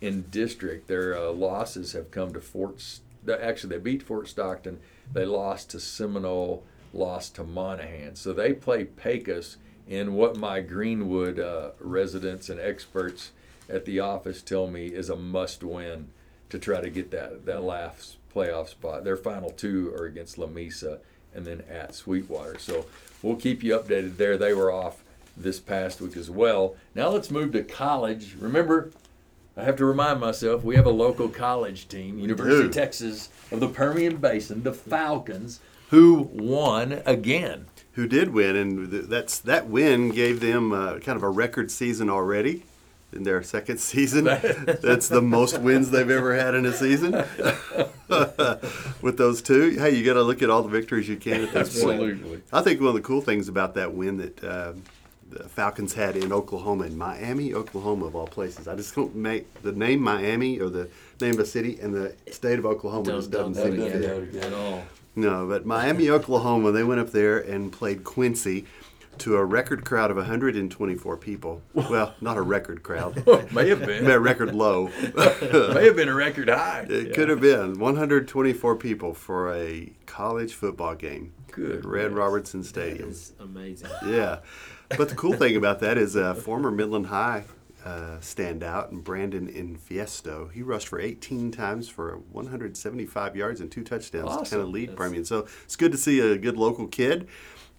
in 0.00 0.22
district. 0.30 0.88
Their 0.88 1.16
uh, 1.16 1.30
losses 1.30 1.92
have 1.92 2.10
come 2.10 2.32
to 2.32 2.40
Fort. 2.40 2.76
S- 2.76 3.00
they- 3.02 3.09
Actually, 3.28 3.76
they 3.76 3.82
beat 3.82 4.02
Fort 4.02 4.28
Stockton. 4.28 4.78
They 5.12 5.24
lost 5.24 5.70
to 5.70 5.80
Seminole. 5.80 6.64
Lost 6.92 7.36
to 7.36 7.44
Monahan. 7.44 8.16
So 8.16 8.32
they 8.32 8.52
play 8.52 8.84
Pecos 8.84 9.58
in 9.86 10.14
what 10.14 10.36
my 10.36 10.60
Greenwood 10.60 11.38
uh, 11.38 11.70
residents 11.78 12.48
and 12.48 12.58
experts 12.58 13.30
at 13.68 13.84
the 13.84 14.00
office 14.00 14.42
tell 14.42 14.66
me 14.66 14.86
is 14.86 15.08
a 15.08 15.14
must-win 15.16 16.08
to 16.48 16.58
try 16.58 16.80
to 16.80 16.90
get 16.90 17.12
that 17.12 17.46
that 17.46 17.62
last 17.62 18.16
playoff 18.34 18.68
spot. 18.68 19.04
Their 19.04 19.16
final 19.16 19.50
two 19.50 19.94
are 19.94 20.04
against 20.04 20.36
Lamesa 20.36 20.98
and 21.32 21.46
then 21.46 21.62
at 21.70 21.94
Sweetwater. 21.94 22.58
So 22.58 22.86
we'll 23.22 23.36
keep 23.36 23.62
you 23.62 23.78
updated 23.78 24.16
there. 24.16 24.36
They 24.36 24.52
were 24.52 24.72
off 24.72 25.04
this 25.36 25.60
past 25.60 26.00
week 26.00 26.16
as 26.16 26.28
well. 26.28 26.76
Now 26.94 27.10
let's 27.10 27.30
move 27.30 27.52
to 27.52 27.62
college. 27.62 28.34
Remember, 28.38 28.90
I 29.57 29.64
have 29.64 29.76
to 29.76 29.85
remind 29.85 30.21
myself 30.21 30.62
we 30.64 30.76
have 30.76 30.87
a 30.87 30.90
local 30.90 31.28
college 31.28 31.88
team, 31.88 32.19
University 32.19 32.66
of. 32.66 32.73
Texas 32.73 33.28
of 33.50 33.61
the 33.61 33.69
Permian 33.69 34.16
Basin, 34.16 34.62
the 34.62 34.73
Falcons, 34.73 35.61
who 35.90 36.30
won 36.33 37.02
again. 37.04 37.66
who 37.92 38.07
did 38.07 38.33
win, 38.33 38.57
and 38.57 38.90
that's 38.90 39.38
that 39.40 39.66
win 39.66 40.11
gave 40.11 40.40
them 40.40 40.73
uh, 40.73 40.99
kind 41.00 41.16
of 41.16 41.23
a 41.23 41.28
record 41.28 41.71
season 41.71 42.09
already 42.09 42.64
in 43.12 43.25
their 43.25 43.42
second 43.42 43.78
season. 43.80 44.25
that's 44.83 45.09
the 45.09 45.21
most 45.21 45.59
wins 45.59 45.90
they've 45.90 46.09
ever 46.11 46.35
had 46.37 46.54
in 46.54 46.64
a 46.64 46.73
season. 46.73 47.12
with 49.02 49.16
those 49.19 49.42
two. 49.42 49.71
Hey, 49.78 49.90
you 49.97 50.04
got 50.04 50.14
to 50.14 50.23
look 50.23 50.42
at 50.42 50.50
all 50.50 50.62
the 50.62 50.69
victories 50.69 51.09
you 51.09 51.16
can 51.16 51.42
at 51.45 51.52
this 51.52 51.83
point. 51.83 52.00
Absolutely. 52.00 52.42
I 52.52 52.62
think 52.62 52.80
one 52.80 52.88
of 52.90 52.95
the 52.95 53.00
cool 53.02 53.21
things 53.21 53.49
about 53.49 53.75
that 53.75 53.95
win 53.95 54.16
that 54.19 54.45
uh, 54.45 54.73
Falcons 55.49 55.94
had 55.94 56.16
in 56.16 56.32
Oklahoma, 56.32 56.84
in 56.84 56.96
Miami, 56.99 57.54
Oklahoma 57.54 58.06
of 58.06 58.14
all 58.16 58.26
places. 58.26 58.68
I 58.68 58.76
just 58.76 58.94
don't 58.94 59.14
make 59.14 59.62
the 59.62 59.72
name 59.72 60.00
Miami 60.00 60.58
or 60.60 60.68
the 60.68 60.88
name 61.20 61.34
of 61.34 61.40
a 61.40 61.46
city 61.46 61.78
and 61.80 61.94
the 61.94 62.14
state 62.30 62.58
of 62.58 62.66
Oklahoma 62.66 63.04
Don't, 63.04 63.16
just 63.18 63.30
doesn't 63.30 63.54
seem 63.54 63.76
to 63.76 64.26
fit. 64.30 64.44
at 64.44 64.52
all. 64.52 64.82
No, 65.16 65.46
but 65.46 65.66
Miami, 65.66 66.08
Oklahoma, 66.18 66.72
they 66.72 66.84
went 66.84 67.00
up 67.00 67.10
there 67.10 67.38
and 67.38 67.72
played 67.72 68.04
Quincy 68.04 68.66
to 69.18 69.37
a 69.37 69.44
record 69.44 69.84
crowd 69.84 70.10
of 70.10 70.16
124 70.16 71.16
people. 71.18 71.60
Well, 71.75 72.14
not 72.22 72.38
a 72.38 72.42
record 72.42 72.82
crowd, 72.82 73.22
May 73.52 73.68
have 73.68 73.84
been. 73.84 74.06
a 74.10 74.18
record 74.18 74.54
low. 74.54 74.90
May 75.14 75.84
have 75.87 75.96
been 75.96 76.08
a 76.08 76.14
record 76.14 76.49
high. 76.49 76.87
It 76.88 77.14
could 77.14 77.28
have 77.28 77.40
been 77.40 77.78
124 77.78 78.76
people 78.76 79.12
for 79.12 79.54
a 79.54 79.92
college 80.06 80.54
football 80.54 80.94
game 80.94 81.34
Good 81.52 81.80
at 81.80 81.84
Red 81.84 82.00
gracious. 82.12 82.16
Robertson 82.16 82.64
Stadium. 82.64 83.10
is 83.10 83.32
amazing. 83.38 83.90
Yeah, 84.06 84.38
but 84.97 85.09
the 85.09 85.14
cool 85.14 85.35
thing 85.35 85.56
about 85.56 85.80
that 85.80 85.99
is 85.99 86.16
a 86.16 86.35
former 86.35 86.70
Midland 86.70 87.06
High 87.06 87.44
uh, 87.85 88.18
standout 88.20 88.90
and 88.90 89.02
Brandon 89.02 89.49
Infiesto. 89.49 90.52
He 90.52 90.62
rushed 90.62 90.88
for 90.88 91.00
18 91.00 91.50
times 91.50 91.88
for 91.88 92.18
175 92.32 93.37
yards 93.37 93.61
and 93.61 93.70
two 93.70 93.82
touchdowns 93.82 94.30
to 94.37 94.50
kind 94.50 94.62
of 94.62 94.68
lead 94.68 94.90
That's- 94.90 94.99
Permian. 94.99 95.25
So 95.25 95.47
it's 95.64 95.76
good 95.76 95.92
to 95.92 95.99
see 95.99 96.20
a 96.20 96.37
good 96.37 96.56
local 96.56 96.87
kid 96.87 97.28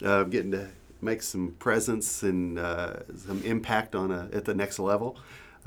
uh, 0.04 0.24
getting 0.24 0.52
to 0.52 0.70
make 1.02 1.22
some 1.22 1.52
presence 1.60 2.24
and 2.24 2.60
uh, 2.60 2.98
some 3.16 3.42
impact 3.44 3.96
on 3.96 4.12
a, 4.12 4.30
at 4.34 4.46
the 4.46 4.54
next 4.54 4.80
level. 4.80 5.18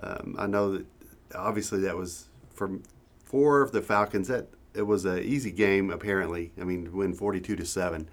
Um, 0.02 0.36
I 0.38 0.46
know 0.46 0.72
that 0.72 0.86
obviously 1.34 1.80
that 1.80 1.96
was 1.96 2.26
for 2.52 2.78
for 3.24 3.68
the 3.72 3.82
Falcons. 3.82 4.28
That 4.28 4.48
it 4.74 4.82
was 4.82 5.04
an 5.04 5.20
easy 5.20 5.50
game 5.50 5.90
apparently. 5.90 6.52
I 6.60 6.64
mean, 6.64 6.86
to 6.86 6.90
win 6.90 7.14
42 7.14 7.56
to 7.56 7.64
seven 7.64 8.08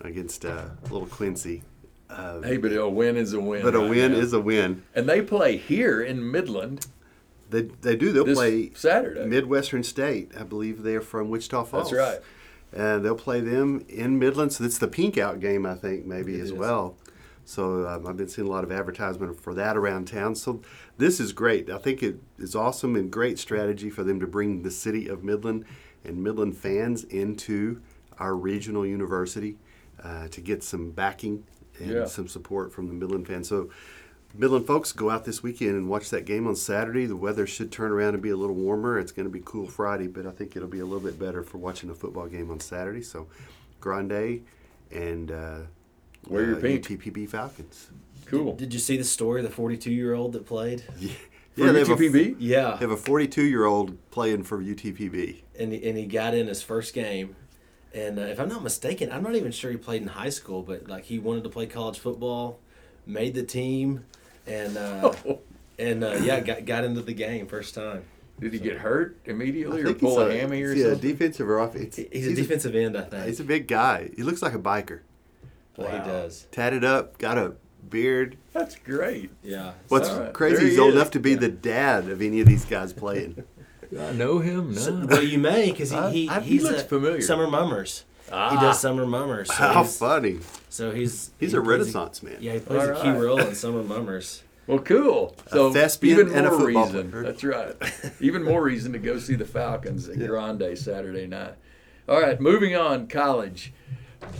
against 0.00 0.44
uh, 0.44 0.70
little 0.90 1.06
Quincy. 1.06 1.62
Uh, 2.10 2.40
Hey, 2.42 2.56
but 2.58 2.72
a 2.72 2.88
win 2.88 3.16
is 3.16 3.32
a 3.32 3.40
win. 3.40 3.62
but 3.62 3.74
a 3.74 3.78
right 3.78 3.90
win 3.90 4.12
now. 4.12 4.18
is 4.18 4.32
a 4.32 4.40
win. 4.40 4.82
And 4.94 5.08
they 5.08 5.22
play 5.22 5.56
here 5.56 6.02
in 6.02 6.30
Midland 6.30 6.86
They, 7.50 7.62
they 7.62 7.94
do. 7.96 8.12
They'll 8.12 8.24
play 8.34 8.72
Saturday. 8.74 9.26
Midwestern 9.26 9.82
State. 9.84 10.32
I 10.38 10.42
believe 10.42 10.82
they're 10.82 11.00
from 11.00 11.30
Wichita 11.30 11.64
Falls. 11.64 11.90
That's 11.90 11.98
right. 11.98 12.20
And 12.72 13.04
they'll 13.04 13.14
play 13.14 13.40
them 13.40 13.84
in 13.88 14.18
Midland. 14.18 14.52
So 14.52 14.64
it's 14.64 14.78
the 14.78 14.88
pink 14.88 15.16
out 15.18 15.38
game, 15.40 15.64
I 15.64 15.74
think, 15.74 16.04
maybe 16.06 16.34
It 16.34 16.40
as 16.40 16.46
is. 16.48 16.52
well. 16.52 16.96
So 17.44 17.86
um, 17.86 18.06
I've 18.06 18.16
been 18.16 18.28
seeing 18.28 18.48
a 18.48 18.50
lot 18.50 18.64
of 18.64 18.72
advertisement 18.72 19.38
for 19.38 19.54
that 19.54 19.76
around 19.76 20.06
town. 20.08 20.34
So 20.34 20.62
this 20.96 21.20
is 21.20 21.32
great. 21.32 21.68
I 21.70 21.78
think 21.78 22.02
it 22.02 22.16
is 22.38 22.56
awesome 22.56 22.96
and 22.96 23.10
great 23.10 23.38
strategy 23.38 23.90
for 23.90 24.02
them 24.02 24.18
to 24.20 24.26
bring 24.26 24.62
the 24.62 24.70
city 24.70 25.06
of 25.08 25.22
Midland 25.22 25.64
and 26.04 26.24
Midland 26.24 26.56
fans 26.56 27.04
into 27.04 27.80
our 28.18 28.34
regional 28.34 28.84
university 28.86 29.56
uh, 30.02 30.28
to 30.28 30.40
get 30.40 30.62
some 30.64 30.90
backing 30.90 31.44
and 31.80 31.90
Yeah. 31.90 32.04
some 32.06 32.28
support 32.28 32.72
from 32.72 32.88
the 32.88 32.94
Midland 32.94 33.26
fans. 33.26 33.48
So 33.48 33.70
Midland 34.36 34.66
folks, 34.66 34.90
go 34.92 35.10
out 35.10 35.24
this 35.24 35.42
weekend 35.42 35.70
and 35.76 35.88
watch 35.88 36.10
that 36.10 36.24
game 36.24 36.46
on 36.48 36.56
Saturday. 36.56 37.06
The 37.06 37.14
weather 37.16 37.46
should 37.46 37.70
turn 37.70 37.92
around 37.92 38.14
and 38.14 38.22
be 38.22 38.30
a 38.30 38.36
little 38.36 38.56
warmer. 38.56 38.98
It's 38.98 39.12
going 39.12 39.26
to 39.26 39.32
be 39.32 39.40
cool 39.44 39.66
Friday, 39.68 40.08
but 40.08 40.26
I 40.26 40.30
think 40.32 40.56
it'll 40.56 40.68
be 40.68 40.80
a 40.80 40.84
little 40.84 41.00
bit 41.00 41.18
better 41.20 41.42
for 41.44 41.58
watching 41.58 41.88
a 41.88 41.94
football 41.94 42.26
game 42.26 42.50
on 42.50 42.58
Saturday. 42.58 43.02
So, 43.02 43.28
Grande 43.80 44.42
and 44.90 45.30
uh, 45.30 45.58
Wear 46.28 46.46
your 46.46 46.56
uh, 46.56 46.60
pink. 46.60 46.84
UTPB 46.86 47.28
Falcons. 47.28 47.90
Cool. 48.26 48.56
Did 48.56 48.72
you 48.72 48.80
see 48.80 48.96
the 48.96 49.04
story 49.04 49.40
of 49.40 49.46
the 49.48 49.54
42 49.54 49.92
year 49.92 50.14
old 50.14 50.32
that 50.32 50.46
played? 50.46 50.82
Yeah, 50.98 51.12
For 51.54 51.72
they 51.72 51.78
have, 51.80 51.90
a, 51.90 51.94
UTPB? 51.96 52.36
Yeah. 52.40 52.72
they 52.72 52.78
have 52.86 52.90
a 52.90 52.96
42 52.96 53.44
year 53.44 53.64
old 53.66 53.96
playing 54.10 54.42
for 54.42 54.60
UTPB. 54.60 55.42
and 55.58 55.72
he, 55.72 55.88
and 55.88 55.96
he 55.96 56.06
got 56.06 56.34
in 56.34 56.48
his 56.48 56.60
first 56.62 56.92
game. 56.94 57.36
And 57.94 58.18
uh, 58.18 58.22
if 58.22 58.40
I'm 58.40 58.48
not 58.48 58.62
mistaken, 58.62 59.12
I'm 59.12 59.22
not 59.22 59.36
even 59.36 59.52
sure 59.52 59.70
he 59.70 59.76
played 59.76 60.02
in 60.02 60.08
high 60.08 60.30
school, 60.30 60.62
but 60.62 60.88
like 60.88 61.04
he 61.04 61.18
wanted 61.20 61.44
to 61.44 61.50
play 61.50 61.66
college 61.66 61.98
football, 61.98 62.58
made 63.06 63.34
the 63.34 63.44
team, 63.44 64.04
and 64.46 64.76
uh, 64.76 65.12
and 65.78 66.02
uh, 66.02 66.18
yeah, 66.20 66.40
got 66.40 66.64
got 66.64 66.84
into 66.84 67.02
the 67.02 67.14
game 67.14 67.46
first 67.46 67.74
time. 67.74 68.04
Did 68.40 68.52
he 68.52 68.58
get 68.58 68.78
hurt 68.78 69.16
immediately 69.26 69.82
or 69.82 69.94
pull 69.94 70.18
he's 70.26 70.34
a 70.34 70.40
hammy 70.40 70.60
or 70.64 70.72
yeah, 70.72 70.90
something? 70.90 71.08
defensive 71.08 71.48
or 71.48 71.60
off. 71.60 71.76
It's, 71.76 71.96
He's, 71.96 72.26
a 72.26 72.34
defensive 72.34 72.74
end, 72.74 72.98
I 72.98 73.02
think. 73.02 73.26
he's 73.26 73.38
a 73.38 73.44
big 73.44 73.68
guy. 73.68 74.10
He 74.16 74.24
looks 74.24 74.42
like 74.42 74.54
a 74.54 74.58
biker. 74.58 75.00
Well, 75.76 75.88
Wow. 75.88 76.02
He 76.02 76.10
does. 76.10 76.46
Tatted 76.50 76.82
up, 76.84 77.16
got 77.18 77.38
a 77.38 77.54
beard. 77.88 78.36
That's 78.52 78.74
great. 78.74 79.30
Yeah. 79.44 79.74
What's 79.86 80.08
All 80.08 80.18
right. 80.20 80.32
crazy? 80.32 80.56
There 80.56 80.64
He's 80.64 80.74
he 80.74 80.80
old 80.80 80.90
is. 80.90 80.94
enough 80.96 81.12
to 81.12 81.20
be 81.20 81.36
the 81.36 81.48
dad 81.48 82.08
of 82.08 82.20
any 82.22 82.40
of 82.40 82.48
these 82.48 82.64
guys 82.64 82.92
playing. 82.92 83.44
I 83.98 84.12
know 84.12 84.38
him. 84.38 84.72
No. 84.74 84.80
So, 84.80 85.06
well, 85.06 85.22
you 85.22 85.38
may 85.38 85.70
because 85.70 85.90
he, 85.90 85.96
I- 85.96 86.10
he, 86.10 86.28
I- 86.28 86.40
he 86.40 86.58
looks 86.60 86.82
a 86.82 86.84
familiar. 86.84 87.20
Summer 87.20 87.46
Mummers. 87.48 88.04
Ah. 88.32 88.50
He 88.50 88.56
does 88.56 88.80
Summer 88.80 89.06
Mummers. 89.06 89.48
So 89.48 89.54
How 89.54 89.84
funny! 89.84 90.38
so 90.70 90.90
he's 90.92 91.30
He's 91.38 91.52
he 91.52 91.56
a 91.58 91.60
plays 91.60 91.68
Renaissance 91.78 92.22
man. 92.22 92.36
Yeah, 92.40 92.54
he 92.54 92.58
plays 92.60 92.88
All 92.88 92.96
a 92.96 93.02
key 93.02 93.10
right. 93.10 93.20
role 93.20 93.38
in 93.38 93.54
Summer 93.54 93.82
Mummers. 93.82 94.42
Well, 94.66 94.78
cool. 94.78 95.36
So 95.50 95.70
thespian 95.74 96.20
even 96.20 96.34
and 96.34 96.46
a 96.46 96.50
more 96.50 96.58
football 96.60 96.86
reason. 96.86 97.10
player. 97.10 97.22
That's 97.24 97.44
right. 97.44 98.12
even 98.20 98.42
more 98.42 98.62
reason 98.62 98.92
to 98.94 98.98
go 98.98 99.18
see 99.18 99.34
the 99.34 99.44
Falcons 99.44 100.08
at 100.08 100.16
Yeah. 100.16 100.26
Grande 100.28 100.76
Saturday 100.78 101.26
night. 101.26 101.52
All 102.08 102.18
right, 102.20 102.40
moving 102.40 102.74
on. 102.74 103.06
College, 103.08 103.74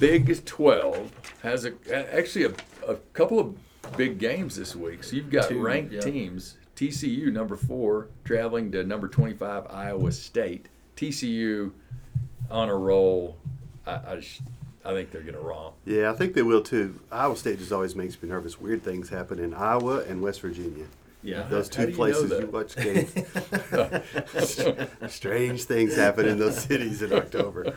Big 0.00 0.44
Twelve 0.46 1.12
has 1.42 1.66
a 1.66 1.72
actually 2.16 2.46
a, 2.46 2.52
a 2.88 2.94
couple 3.12 3.38
of 3.38 3.54
big 3.98 4.18
games 4.18 4.56
this 4.56 4.74
week. 4.74 5.04
So 5.04 5.14
you've 5.16 5.30
got 5.30 5.50
Two, 5.50 5.60
ranked 5.60 5.92
yeah. 5.92 6.00
teams. 6.00 6.56
TCU 6.76 7.32
number 7.32 7.56
four 7.56 8.08
traveling 8.24 8.72
to 8.72 8.84
number 8.84 9.08
twenty-five 9.08 9.66
Iowa 9.70 10.12
State. 10.12 10.68
TCU 10.96 11.72
on 12.50 12.68
a 12.68 12.74
roll. 12.76 13.36
I 13.86 14.00
I, 14.12 14.16
just, 14.16 14.42
I 14.84 14.92
think 14.92 15.10
they're 15.10 15.22
gonna 15.22 15.40
romp. 15.40 15.74
Yeah, 15.84 16.10
I 16.10 16.14
think 16.14 16.34
they 16.34 16.42
will 16.42 16.62
too. 16.62 17.00
Iowa 17.10 17.36
State 17.36 17.58
just 17.58 17.72
always 17.72 17.94
makes 17.94 18.20
me 18.22 18.28
nervous. 18.28 18.60
Weird 18.60 18.82
things 18.82 19.08
happen 19.08 19.38
in 19.38 19.54
Iowa 19.54 20.02
and 20.04 20.22
West 20.22 20.40
Virginia. 20.40 20.86
Yeah. 21.22 21.44
Those 21.44 21.70
two 21.70 21.88
you 21.88 21.94
places 21.96 22.30
you 22.30 22.46
watch 22.48 22.76
games. 22.76 23.10
Strange 25.08 25.64
things 25.64 25.96
happen 25.96 26.28
in 26.28 26.38
those 26.38 26.58
cities 26.58 27.00
in 27.00 27.14
October. 27.14 27.74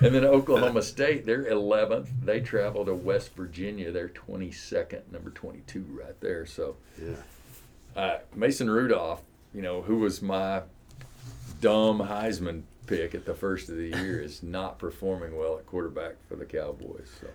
And 0.00 0.14
then 0.14 0.24
Oklahoma 0.24 0.80
State, 0.80 1.26
they're 1.26 1.44
11th. 1.44 2.08
They 2.24 2.40
travel 2.40 2.86
to 2.86 2.94
West 2.94 3.34
Virginia. 3.36 3.92
They're 3.92 4.08
22nd, 4.08 5.12
number 5.12 5.28
22 5.30 5.84
right 5.90 6.18
there. 6.22 6.46
So 6.46 6.76
Yeah. 6.98 7.16
Uh, 7.96 8.18
Mason 8.34 8.68
Rudolph, 8.70 9.22
you 9.54 9.62
know, 9.62 9.82
who 9.82 9.96
was 9.98 10.20
my 10.22 10.62
dumb 11.60 11.98
Heisman 12.00 12.62
pick 12.86 13.14
at 13.14 13.24
the 13.24 13.34
first 13.34 13.68
of 13.68 13.76
the 13.76 13.88
year, 13.88 14.20
is 14.20 14.42
not 14.44 14.78
performing 14.78 15.36
well 15.36 15.58
at 15.58 15.66
quarterback 15.66 16.14
for 16.28 16.36
the 16.36 16.44
Cowboys. 16.44 17.08
So 17.20 17.28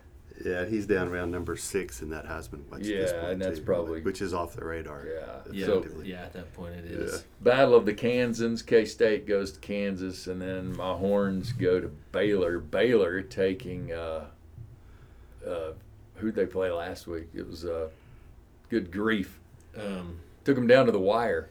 Yeah, 0.50 0.66
he's 0.66 0.86
down 0.86 1.08
around 1.10 1.32
number 1.32 1.58
six 1.58 2.02
in 2.02 2.10
that 2.12 2.26
Heisman 2.26 2.68
watch. 2.70 2.82
at 2.82 2.86
this 2.88 3.12
Yeah, 3.12 3.20
point, 3.22 3.34
and 3.34 3.42
that's 3.42 3.60
too, 3.60 3.66
probably- 3.66 4.02
which 4.02 4.22
is 4.22 4.34
off 4.34 4.56
the 4.56 4.64
radar. 4.64 5.06
yeah, 5.08 5.40
Yeah, 5.52 5.66
so 5.66 5.86
yeah, 6.04 6.22
at 6.24 6.34
that 6.34 6.54
point 6.54 6.76
it 6.76 6.86
is. 6.86 7.26
Battle 7.42 7.76
of 7.76 7.86
the 7.86 7.94
Kansans. 7.94 8.62
K 8.62 8.86
State 8.86 9.28
goes 9.28 9.52
to 9.54 9.60
Kansas, 9.60 10.28
and 10.28 10.42
then 10.42 10.76
my 10.78 10.94
Horns 10.94 11.52
go 11.54 11.80
to 11.82 11.90
Baylor. 12.12 12.60
Baylor 12.60 13.22
taking 13.22 13.92
uh, 13.92 14.26
uh, 15.46 15.72
who'd 16.16 16.36
they 16.36 16.46
play 16.46 16.72
last 16.72 17.08
week? 17.08 17.28
It 17.34 17.48
was 17.48 17.66
uh, 17.66 17.90
good 18.70 18.92
grief. 18.92 19.40
Um, 19.76 20.20
Took 20.44 20.56
them 20.56 20.68
down 20.68 20.86
to 20.88 20.92
the 20.92 21.00
wire. 21.00 21.50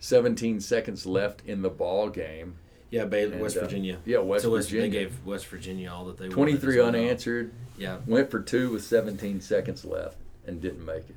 17 0.00 0.60
seconds 0.60 1.06
left 1.06 1.42
in 1.46 1.62
the 1.62 1.70
ball 1.70 2.08
game. 2.10 2.56
yeah, 2.90 3.04
Baylor, 3.04 3.38
West 3.38 3.56
uh, 3.56 3.60
Virginia. 3.62 3.98
yeah, 4.04 4.18
West 4.18 4.44
so 4.44 4.50
West, 4.50 4.68
Virginia. 4.70 4.90
They 4.90 5.04
gave 5.04 5.24
West 5.26 5.46
Virginia 5.46 5.90
all 5.90 6.04
that 6.06 6.18
they 6.18 6.24
wanted. 6.24 6.34
23 6.34 6.72
as 6.72 6.76
well. 6.78 6.86
unanswered. 6.88 7.52
Yeah, 7.78 7.98
Went 8.06 8.30
for 8.30 8.40
two 8.40 8.70
with 8.72 8.84
17 8.84 9.40
seconds 9.40 9.84
left 9.84 10.16
and 10.46 10.60
didn't 10.60 10.84
make 10.84 11.08
it. 11.10 11.16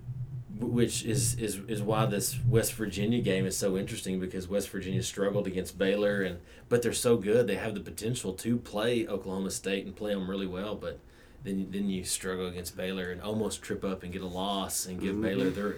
which 0.59 1.05
is, 1.05 1.35
is 1.35 1.59
is 1.67 1.81
why 1.81 2.05
this 2.05 2.37
West 2.47 2.73
Virginia 2.73 3.21
game 3.21 3.45
is 3.45 3.55
so 3.55 3.77
interesting 3.77 4.19
because 4.19 4.47
West 4.47 4.69
Virginia 4.69 5.03
struggled 5.03 5.45
against 5.47 5.77
Baylor 5.77 6.21
and 6.21 6.39
but 6.67 6.81
they're 6.81 6.91
so 6.93 7.15
good 7.17 7.47
they 7.47 7.55
have 7.55 7.75
the 7.75 7.79
potential 7.79 8.33
to 8.33 8.57
play 8.57 9.07
Oklahoma 9.07 9.51
State 9.51 9.85
and 9.85 9.95
play 9.95 10.13
them 10.13 10.29
really 10.29 10.47
well 10.47 10.75
but 10.75 10.99
then 11.45 11.67
then 11.71 11.89
you 11.89 12.03
struggle 12.03 12.47
against 12.47 12.75
Baylor 12.75 13.09
and 13.11 13.21
almost 13.21 13.61
trip 13.61 13.85
up 13.85 14.03
and 14.03 14.11
get 14.11 14.21
a 14.21 14.27
loss 14.27 14.85
and 14.85 14.99
give 14.99 15.15
Mhm. 15.15 15.21
Baylor 15.21 15.49
their 15.49 15.75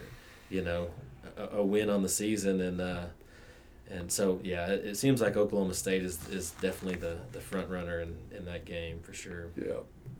you 0.49 0.63
know 0.63 0.89
a, 1.37 1.57
a 1.57 1.63
win 1.63 1.89
on 1.89 2.01
the 2.03 2.09
season 2.09 2.61
and 2.61 2.79
uh, 2.81 3.05
and 3.89 4.11
so 4.11 4.39
yeah 4.43 4.67
it, 4.67 4.85
it 4.85 4.97
seems 4.97 5.21
like 5.21 5.35
Oklahoma 5.37 5.73
State 5.73 6.03
is, 6.03 6.27
is 6.29 6.51
definitely 6.61 6.97
the, 6.99 7.17
the 7.33 7.41
front 7.41 7.69
runner 7.69 7.99
in, 7.99 8.15
in 8.35 8.45
that 8.45 8.65
game 8.65 8.99
for 9.01 9.13
sure. 9.13 9.47
Yeah. 9.55 9.73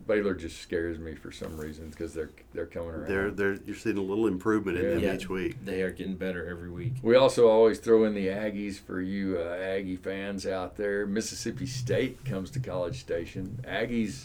Baylor 0.04 0.34
just 0.34 0.60
scares 0.60 0.98
me 0.98 1.14
for 1.14 1.30
some 1.30 1.56
reason 1.56 1.88
because 1.90 2.12
they're 2.12 2.30
they're 2.52 2.66
coming 2.66 2.90
around. 2.90 3.08
They're 3.08 3.30
they're 3.30 3.54
you're 3.64 3.76
seeing 3.76 3.98
a 3.98 4.02
little 4.02 4.26
improvement 4.26 4.76
in 4.76 4.90
them 4.90 4.98
Yeah. 4.98 5.14
each 5.14 5.28
week. 5.28 5.64
They 5.64 5.82
are 5.82 5.92
getting 5.92 6.16
better 6.16 6.44
every 6.48 6.70
week. 6.70 6.94
We 7.02 7.14
also 7.14 7.46
always 7.48 7.78
throw 7.78 8.02
in 8.04 8.12
the 8.12 8.26
Aggies 8.26 8.80
for 8.80 9.00
you 9.00 9.38
uh, 9.38 9.54
Aggie 9.54 9.94
fans 9.96 10.44
out 10.44 10.76
there. 10.76 11.06
Mississippi 11.06 11.66
State 11.66 12.24
comes 12.24 12.50
to 12.50 12.58
College 12.60 12.98
Station. 12.98 13.60
Aggies, 13.66 14.24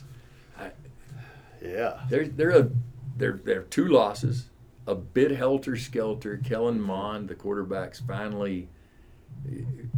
Yeah. 1.64 2.00
they're 2.10 2.28
they're 2.28 2.58
a 2.58 2.70
they're 3.18 3.40
they're 3.44 3.64
two 3.64 3.88
losses, 3.88 4.46
a 4.88 4.96
bit 4.96 5.32
helter 5.32 5.76
skelter. 5.76 6.38
Kellen 6.44 6.82
Mond, 6.82 7.28
the 7.28 7.36
quarterback's 7.36 8.00
finally 8.00 8.68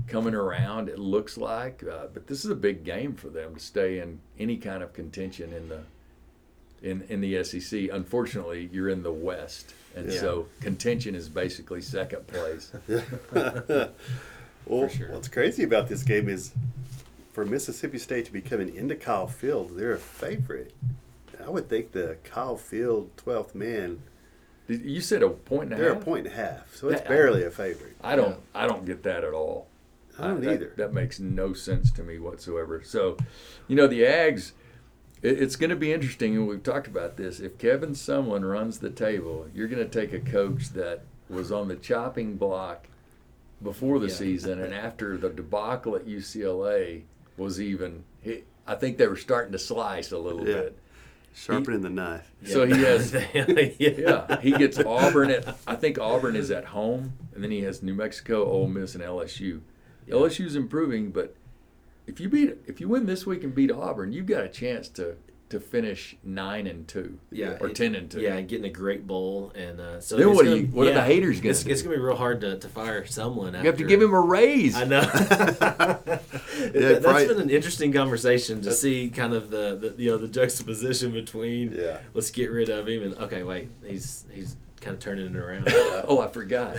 coming 0.07 0.33
around. 0.35 0.89
It 0.89 0.99
looks 0.99 1.37
like, 1.37 1.83
uh, 1.83 2.07
but 2.13 2.27
this 2.27 2.43
is 2.43 2.51
a 2.51 2.55
big 2.55 2.83
game 2.83 3.13
for 3.13 3.29
them 3.29 3.53
to 3.55 3.59
stay 3.59 3.99
in 3.99 4.19
any 4.37 4.57
kind 4.57 4.83
of 4.83 4.91
contention 4.93 5.53
in 5.53 5.69
the 5.69 5.81
in 6.81 7.01
in 7.09 7.21
the 7.21 7.43
SEC. 7.43 7.89
Unfortunately, 7.91 8.69
you're 8.73 8.89
in 8.89 9.03
the 9.03 9.11
West, 9.13 9.73
and 9.95 10.11
Yeah. 10.11 10.19
so 10.19 10.47
contention 10.61 11.13
is 11.15 11.29
basically 11.29 11.81
second 11.81 12.27
place. 12.27 12.71
Well, 14.65 14.87
sure. 14.87 15.11
what's 15.13 15.27
crazy 15.27 15.63
about 15.63 15.87
this 15.87 16.03
game 16.03 16.29
is 16.29 16.51
for 17.33 17.43
Mississippi 17.43 17.97
State 17.97 18.25
to 18.25 18.31
be 18.33 18.41
coming 18.41 18.75
into 18.75 18.95
Kyle 18.95 19.25
Field, 19.25 19.71
they're 19.75 19.93
a 19.93 19.97
favorite. 19.97 20.73
I 21.43 21.49
would 21.49 21.67
think 21.69 21.91
the 21.91 22.17
Kyle 22.23 22.57
Field 22.57 23.09
12th 23.17 23.55
man, 23.55 23.89
Did- 23.89 24.01
You 24.69 25.01
said 25.01 25.23
a 25.23 25.29
point 25.29 25.71
and 25.71 25.73
a 25.73 25.75
half. 25.75 25.81
they're 25.83 25.93
a 25.93 25.99
point 25.99 26.27
and 26.27 26.33
a 26.35 26.37
half, 26.37 26.75
so 26.75 26.89
it's 26.89 27.01
That- 27.01 27.09
barely 27.09 27.43
a 27.43 27.49
favorite. 27.51 27.95
I 28.01 28.15
don't. 28.15 28.37
I 28.53 28.67
don't 28.67 28.85
get 28.85 29.03
that 29.03 29.23
at 29.23 29.33
all. 29.33 29.67
I 30.17 30.27
don't 30.27 30.41
that, 30.41 30.53
either. 30.53 30.73
That 30.77 30.93
makes 30.93 31.19
no 31.19 31.53
sense 31.53 31.91
to 31.91 32.03
me 32.03 32.19
whatsoever. 32.19 32.81
So, 32.83 33.17
you 33.67 33.75
know, 33.75 33.87
the 33.87 34.01
Ags. 34.01 34.51
It, 35.21 35.41
it's 35.41 35.55
going 35.55 35.69
to 35.71 35.75
be 35.75 35.91
interesting, 35.91 36.35
and 36.35 36.47
we've 36.47 36.63
talked 36.63 36.87
about 36.87 37.17
this. 37.17 37.39
If 37.39 37.57
Kevin 37.57 37.91
Sumlin 37.91 38.49
runs 38.49 38.79
the 38.79 38.89
table, 38.89 39.47
you're 39.53 39.67
going 39.67 39.85
to 39.85 39.89
take 39.89 40.13
a 40.13 40.19
coach 40.19 40.69
that 40.69 41.01
was 41.29 41.51
on 41.51 41.67
the 41.67 41.75
chopping 41.75 42.35
block 42.35 42.87
before 43.61 43.99
the 43.99 44.07
Yeah. 44.07 44.13
season, 44.13 44.61
and 44.61 44.73
after 44.73 45.17
the 45.17 45.29
debacle 45.29 45.95
at 45.95 46.05
UCLA 46.07 47.03
was 47.37 47.59
even. 47.59 48.03
He, 48.21 48.43
I 48.67 48.75
think 48.75 48.97
they 48.97 49.07
were 49.07 49.17
starting 49.17 49.51
to 49.53 49.59
slice 49.59 50.11
a 50.11 50.17
little 50.17 50.47
Yeah. 50.47 50.53
bit. 50.53 50.77
Sharpening 51.33 51.81
the 51.81 51.89
knife. 51.89 52.31
So 52.45 52.65
he 52.65 52.73
has- 52.83 53.13
yeah. 53.33 53.45
Yeah, 53.79 54.39
he 54.41 54.51
gets 54.51 54.77
Auburn 54.79 55.31
at. 55.31 55.57
I 55.67 55.75
think 55.75 55.97
Auburn 55.99 56.35
is 56.35 56.51
at 56.51 56.65
home, 56.65 57.13
and 57.33 57.43
then 57.43 57.51
he 57.51 57.61
has 57.61 57.81
New 57.83 57.93
Mexico, 57.93 58.45
Ole 58.45 58.67
Miss, 58.67 58.95
and 58.95 59.03
LSU. 59.03 59.61
LSU's 60.07 60.55
improving, 60.55 61.11
but 61.11 61.35
if 62.07 62.19
you 62.19 62.27
beat, 62.29 62.57
if 62.65 62.81
you 62.81 62.87
win 62.89 63.05
this 63.05 63.25
week 63.25 63.43
and 63.43 63.53
beat 63.53 63.71
Auburn, 63.71 64.11
you've 64.11 64.25
got 64.25 64.43
a 64.43 64.49
chance 64.49 64.87
to 64.89 65.15
to 65.49 65.59
finish 65.59 66.15
nine 66.23 66.67
and 66.67 66.87
two, 66.87 67.17
Yeah, 67.31 67.57
or 67.59 67.69
it- 67.69 67.75
ten 67.75 67.95
and 67.95 68.09
two. 68.09 68.21
Yeah, 68.21 68.35
and 68.35 68.47
getting 68.47 68.65
a 68.65 68.69
great 68.69 69.07
bowl, 69.07 69.51
and 69.55 69.79
uh, 69.79 69.99
so 69.99 70.15
Then 70.17 70.33
what 70.33 70.45
are 70.45 70.49
gonna- 70.49 70.61
you- 70.61 70.67
what 70.67 70.87
are 70.87 70.93
the 70.93 71.01
haters 71.03 71.39
gonna 71.41 71.49
It's, 71.51 71.63
do? 71.63 71.71
it's 71.71 71.81
gonna 71.81 71.95
be 71.95 72.01
real 72.01 72.15
hard 72.15 72.41
to, 72.41 72.57
to 72.59 72.67
fire 72.67 73.05
someone. 73.05 73.53
you 73.55 73.59
have 73.61 73.77
to 73.77 73.83
give 73.83 74.01
him 74.01 74.13
a 74.13 74.19
raise. 74.19 74.75
I 74.75 74.83
know. 74.83 75.01
That- 76.59 76.71
that's 76.73 77.05
probably- 77.05 77.27
been 77.27 77.39
an 77.41 77.49
interesting 77.49 77.91
conversation 77.93 78.61
to 78.61 78.71
see 78.73 79.09
kind 79.09 79.33
of 79.33 79.49
the, 79.49 79.75
the 79.95 80.03
you 80.03 80.11
know 80.11 80.17
the 80.17 80.27
juxtaposition 80.27 81.11
between 81.11 81.71
Yeah. 81.71 81.99
let's 82.13 82.29
get 82.31 82.51
rid 82.51 82.69
of 82.69 82.87
him 82.87 83.01
and 83.03 83.15
okay 83.15 83.43
wait 83.43 83.69
he's 83.85 84.25
he's 84.31 84.55
kind 84.81 84.93
of 84.95 84.99
turning 85.01 85.27
it 85.27 85.35
around. 85.35 85.67
oh, 86.07 86.19
I 86.21 86.27
forgot. 86.27 86.77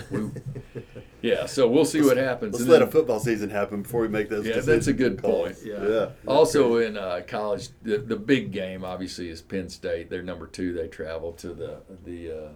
We- 1.22 1.30
yeah, 1.30 1.46
so 1.46 1.68
we'll 1.68 1.84
see 1.84 2.00
what 2.02 2.16
happens. 2.16 2.52
Let's 2.54 2.62
And 2.62 2.70
let 2.72 2.82
a 2.82 2.86
football 2.86 3.20
season 3.20 3.50
happen 3.50 3.82
before 3.82 4.02
we 4.02 4.08
make 4.08 4.28
those 4.28 4.44
Yeah, 4.46 4.54
decisions. 4.54 4.66
that's 4.66 4.86
a 4.88 4.92
good 4.92 5.20
calls. 5.22 5.52
point. 5.52 5.58
Yeah. 5.64 5.88
yeah. 5.88 6.08
Also 6.26 6.76
in 6.76 6.96
uh, 6.96 7.22
college, 7.26 7.68
the, 7.82 7.98
the 7.98 8.16
big 8.16 8.52
game 8.52 8.84
obviously 8.84 9.28
is 9.28 9.40
Penn 9.42 9.68
State. 9.68 10.10
They're 10.10 10.22
number 10.22 10.46
two. 10.46 10.72
They 10.72 10.88
travel 10.88 11.32
to 11.34 11.52
the 11.54 11.78
the 12.04 12.30
uh, 12.32 12.48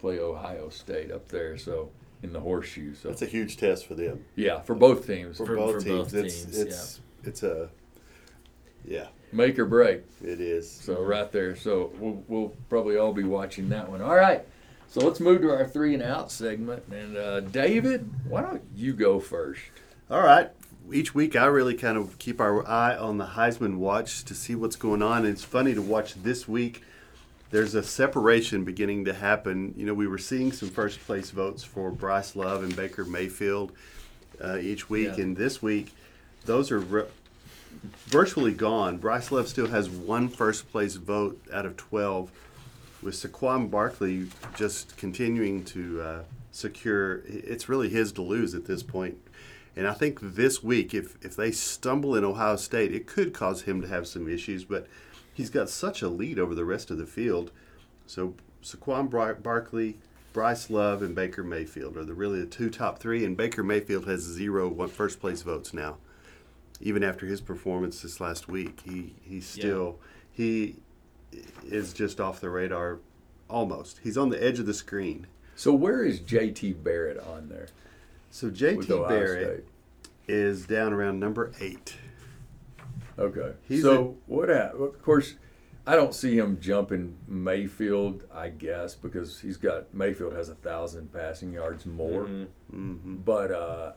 play 0.00 0.18
Ohio 0.18 0.68
State 0.70 1.10
up 1.10 1.28
there. 1.28 1.56
So 1.58 1.90
in 2.22 2.32
the 2.34 2.40
horseshoe. 2.40 2.94
So 2.94 3.08
That's 3.08 3.22
a 3.22 3.26
huge 3.26 3.56
test 3.56 3.86
for 3.86 3.94
them. 3.94 4.24
yeah, 4.36 4.60
for 4.60 4.74
both 4.74 5.06
teams, 5.06 5.38
For, 5.38 5.46
For- 5.46 5.56
both 5.56 5.74
for 5.76 5.80
teams. 5.80 6.12
both 6.12 6.14
it's 6.24 6.42
teams, 6.44 6.58
it's 6.58 7.00
it's 7.24 7.42
a 7.42 7.70
yeah, 8.84 9.06
make 9.32 9.58
or 9.58 9.66
break. 9.66 10.02
it 10.22 10.40
is. 10.40 10.70
So 10.70 11.02
right 11.02 11.30
there. 11.32 11.54
So 11.56 11.92
we'll, 11.98 12.22
we'll 12.28 12.48
probably 12.68 12.96
all 12.96 13.12
be 13.12 13.24
watching 13.24 13.68
that 13.70 13.88
one. 13.90 14.00
All 14.02 14.14
right. 14.16 14.44
So 14.90 15.00
let's 15.06 15.20
move 15.20 15.42
to 15.42 15.50
our 15.50 15.66
three 15.66 15.94
and 15.94 16.02
out 16.02 16.32
segment. 16.32 16.82
And 16.90 17.16
uh, 17.16 17.40
David, 17.40 18.10
why 18.28 18.42
don't 18.42 18.62
you 18.74 18.92
go 18.92 19.20
first? 19.20 19.60
All 20.10 20.20
right. 20.22 20.50
Each 20.92 21.14
week, 21.14 21.36
I 21.36 21.46
really 21.46 21.74
kind 21.76 21.96
of 21.96 22.18
keep 22.18 22.40
our 22.40 22.66
eye 22.68 22.96
on 22.96 23.18
the 23.18 23.24
Heisman 23.26 23.76
watch 23.76 24.24
to 24.24 24.34
see 24.34 24.56
what's 24.56 24.74
going 24.74 25.02
on. 25.02 25.18
And 25.18 25.28
it's 25.28 25.44
funny 25.44 25.74
to 25.74 25.82
watch 25.82 26.14
this 26.14 26.48
week. 26.48 26.82
There's 27.52 27.76
a 27.76 27.82
separation 27.84 28.64
beginning 28.64 29.04
to 29.04 29.12
happen. 29.12 29.74
You 29.76 29.86
know, 29.86 29.94
we 29.94 30.08
were 30.08 30.18
seeing 30.18 30.50
some 30.50 30.68
first 30.70 30.98
place 31.06 31.30
votes 31.30 31.62
for 31.62 31.92
Bryce 31.92 32.34
Love 32.34 32.64
and 32.64 32.74
Baker 32.74 33.04
Mayfield 33.04 33.70
uh, 34.42 34.56
each 34.58 34.90
week, 34.90 35.16
Yeah. 35.16 35.22
and 35.24 35.36
this 35.36 35.60
week, 35.62 35.92
those 36.46 36.70
are 36.72 36.78
re- 36.80 37.04
virtually 38.06 38.52
gone. 38.52 38.98
Bryce 38.98 39.30
Love 39.30 39.48
still 39.48 39.68
has 39.68 39.88
one 39.88 40.28
first 40.28 40.70
place 40.72 40.94
vote 40.96 41.40
out 41.52 41.66
of 41.66 41.76
12, 41.76 42.30
with 43.02 43.14
Saquon 43.14 43.70
Barkley 43.70 44.28
just 44.56 44.96
continuing 44.96 45.64
to 45.66 46.00
uh, 46.02 46.22
secure. 46.50 47.22
It's 47.26 47.68
really 47.68 47.88
his 47.88 48.12
to 48.12 48.22
lose 48.22 48.54
at 48.54 48.66
this 48.66 48.82
point. 48.82 49.18
And 49.76 49.86
I 49.86 49.92
think 49.94 50.18
this 50.20 50.62
week, 50.62 50.92
if, 50.94 51.16
if 51.24 51.36
they 51.36 51.52
stumble 51.52 52.14
in 52.16 52.24
Ohio 52.24 52.56
State, 52.56 52.92
it 52.92 53.06
could 53.06 53.32
cause 53.32 53.62
him 53.62 53.80
to 53.82 53.88
have 53.88 54.06
some 54.06 54.28
issues, 54.28 54.64
but 54.64 54.86
he's 55.32 55.48
got 55.48 55.70
such 55.70 56.02
a 56.02 56.08
lead 56.08 56.38
over 56.38 56.54
the 56.54 56.64
rest 56.64 56.90
of 56.90 56.98
the 56.98 57.06
field. 57.06 57.52
So 58.06 58.34
Saquon 58.62 59.08
Bar- 59.08 59.34
Barkley, 59.36 59.96
Bryce 60.32 60.70
Love, 60.70 61.02
and 61.02 61.14
Baker 61.14 61.44
Mayfield 61.44 61.96
are 61.96 62.04
the 62.04 62.14
really 62.14 62.40
the 62.40 62.46
two 62.46 62.68
top 62.68 62.98
three, 62.98 63.24
and 63.24 63.36
Baker 63.36 63.62
Mayfield 63.62 64.06
has 64.06 64.20
zero 64.20 64.68
one 64.68 64.88
first 64.88 65.20
place 65.20 65.42
votes 65.42 65.72
now. 65.72 65.96
Even 66.80 67.02
after 67.04 67.26
his 67.26 67.40
performance 67.40 68.02
this 68.02 68.20
last 68.20 68.48
week, 68.48 68.80
he 68.84 69.14
he's 69.22 69.56
Yeah. 69.56 69.62
still 69.62 69.98
he 70.32 70.76
is 71.64 71.92
just 71.92 72.20
off 72.20 72.40
the 72.40 72.50
radar, 72.50 72.98
almost. 73.48 74.00
He's 74.02 74.16
on 74.18 74.28
the 74.30 74.42
edge 74.42 74.58
of 74.58 74.66
the 74.66 74.74
screen. 74.74 75.26
So 75.56 75.72
where 75.74 76.02
is 76.04 76.20
JT 76.20 76.82
Barrett 76.82 77.18
on 77.18 77.48
there? 77.48 77.68
So 78.30 78.50
JT 78.50 78.86
Barrett 79.08 79.66
is 80.28 80.66
down 80.66 80.92
around 80.92 81.18
number 81.20 81.52
eight. 81.60 81.96
Okay. 83.18 83.52
He's 83.68 83.82
so 83.82 84.16
what? 84.26 84.48
hap- 84.48 84.74
Of 84.74 85.02
course, 85.02 85.34
I 85.86 85.96
don't 85.96 86.14
see 86.14 86.38
him 86.38 86.58
jumping 86.60 87.16
Mayfield. 87.28 88.24
I 88.32 88.48
guess 88.48 88.94
because 88.94 89.40
he's 89.40 89.56
got 89.56 89.92
Mayfield 89.92 90.32
has 90.34 90.48
a 90.48 90.54
thousand 90.54 91.12
passing 91.12 91.52
yards 91.52 91.84
more. 91.86 92.24
Mhm. 92.24 92.46
hmm 92.70 93.16
But 93.16 93.50
uh, 93.50 93.92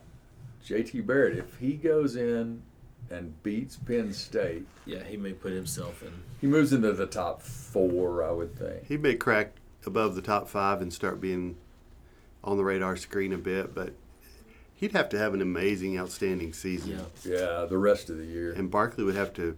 JT 0.64 1.06
Barrett, 1.06 1.38
if 1.38 1.58
he 1.58 1.74
goes 1.74 2.16
in 2.16 2.62
and 3.10 3.40
beats 3.42 3.76
Penn 3.76 4.12
State, 4.12 4.66
Yeah, 4.86 5.02
he 5.04 5.16
may 5.16 5.32
put 5.32 5.52
himself 5.52 6.02
in. 6.02 6.12
he 6.40 6.46
moves 6.46 6.72
into 6.72 6.92
the 6.92 7.06
top 7.06 7.42
four. 7.42 8.22
I 8.24 8.30
would 8.30 8.56
think. 8.58 8.86
He 8.86 8.96
may 8.96 9.14
crack 9.14 9.52
above 9.86 10.14
the 10.14 10.22
top 10.22 10.48
five 10.48 10.80
and 10.80 10.92
start 10.92 11.20
being 11.20 11.56
on 12.42 12.56
the 12.56 12.64
radar 12.64 12.96
screen 12.96 13.32
a 13.32 13.38
bit, 13.38 13.74
but 13.74 13.92
he'd 14.74 14.92
have 14.92 15.08
to 15.10 15.18
have 15.18 15.34
an 15.34 15.42
amazing, 15.42 15.98
outstanding 15.98 16.52
season. 16.52 17.00
Yeah. 17.24 17.36
Yeah, 17.38 17.64
the 17.66 17.78
rest 17.78 18.10
of 18.10 18.18
the 18.18 18.24
year. 18.24 18.52
And 18.52 18.70
Barkley 18.70 19.04
would 19.04 19.14
have 19.16 19.32
to 19.34 19.56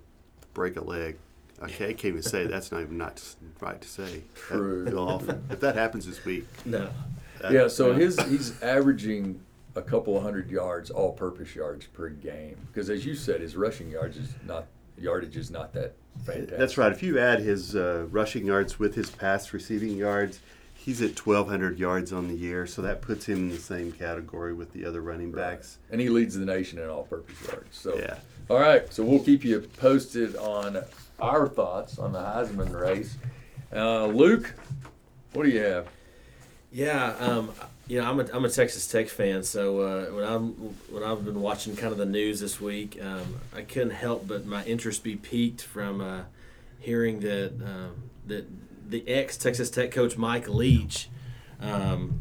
break 0.54 0.76
a 0.76 0.84
leg. 0.84 1.16
I 1.60 1.68
can't, 1.68 1.90
I 1.90 1.92
can't 1.94 2.04
even 2.06 2.22
say 2.22 2.46
that's 2.46 2.70
not 2.70 2.82
even 2.82 2.98
not 2.98 3.22
right 3.60 3.80
to 3.80 3.88
say. 3.88 4.22
True. 4.34 4.84
That'd 4.84 4.92
feel 4.92 5.08
awful. 5.08 5.40
If 5.50 5.60
that 5.60 5.74
happens 5.74 6.06
this 6.06 6.22
week, 6.24 6.44
No. 6.66 6.90
that- 7.40 7.50
Yeah, 7.52 7.68
so 7.68 7.92
Yeah. 7.92 7.98
his 7.98 8.20
he's 8.24 8.62
averaging 8.62 9.40
a 9.76 9.82
couple 9.82 10.16
of 10.16 10.22
hundred 10.22 10.50
yards, 10.50 10.90
all-purpose 10.90 11.54
yards 11.54 11.86
per 11.86 12.08
game. 12.08 12.56
Because 12.72 12.90
as 12.90 13.04
you 13.04 13.14
said, 13.14 13.40
his 13.40 13.56
rushing 13.56 13.90
yards 13.90 14.16
is 14.16 14.34
not 14.46 14.66
yardage 14.98 15.36
is 15.36 15.50
not 15.50 15.74
that 15.74 15.92
fantastic. 16.24 16.56
That's 16.58 16.78
right. 16.78 16.90
If 16.90 17.02
you 17.02 17.18
add 17.18 17.40
his 17.40 17.76
uh, 17.76 18.06
rushing 18.10 18.46
yards 18.46 18.78
with 18.78 18.94
his 18.94 19.10
pass 19.10 19.52
receiving 19.52 19.94
yards, 19.96 20.40
he's 20.74 21.02
at 21.02 21.18
1,200 21.26 21.78
yards 21.78 22.12
on 22.14 22.28
the 22.28 22.34
year. 22.34 22.66
So 22.66 22.80
that 22.82 23.02
puts 23.02 23.26
him 23.26 23.36
in 23.36 23.48
the 23.50 23.58
same 23.58 23.92
category 23.92 24.54
with 24.54 24.72
the 24.72 24.86
other 24.86 25.02
running 25.02 25.30
Right. 25.32 25.50
backs. 25.52 25.78
and 25.90 26.00
he 26.00 26.08
leads 26.08 26.34
the 26.38 26.46
nation 26.46 26.78
in 26.78 26.88
all-purpose 26.88 27.36
yards. 27.46 27.76
So, 27.76 27.98
Yeah. 27.98 28.16
all 28.48 28.58
right. 28.58 28.90
So 28.92 29.04
we'll 29.04 29.22
keep 29.22 29.44
you 29.44 29.60
posted 29.78 30.34
on 30.36 30.82
our 31.20 31.46
thoughts 31.48 31.98
on 31.98 32.12
the 32.12 32.20
Heisman 32.20 32.72
race. 32.78 33.16
Uh, 33.74 34.06
Luke, 34.06 34.54
what 35.34 35.42
do 35.42 35.50
you 35.50 35.60
have? 35.60 35.88
Yeah, 36.76 37.14
um, 37.20 37.52
you 37.88 37.98
know, 37.98 38.06
I'm 38.06 38.20
a, 38.20 38.26
I'm 38.34 38.44
a 38.44 38.50
Texas 38.50 38.86
Tech 38.86 39.08
fan, 39.08 39.42
so 39.44 39.80
uh, 39.80 40.04
when 40.14 40.24
I'm 40.26 40.48
when 40.90 41.02
I've 41.02 41.24
been 41.24 41.40
watching 41.40 41.74
kind 41.74 41.90
of 41.90 41.96
the 41.96 42.04
news 42.04 42.38
this 42.38 42.60
week, 42.60 42.98
um, 43.02 43.40
I 43.54 43.62
couldn't 43.62 43.92
help 43.92 44.28
but 44.28 44.44
my 44.44 44.62
interest 44.64 45.02
be 45.02 45.16
piqued 45.16 45.62
from 45.62 46.02
uh, 46.02 46.24
hearing 46.78 47.20
that 47.20 47.52
um, 47.64 48.02
that 48.26 48.46
the 48.90 49.08
ex 49.08 49.38
Texas 49.38 49.70
Tech 49.70 49.90
coach 49.90 50.18
Mike 50.18 50.50
Leach 50.50 51.08
um, 51.60 52.20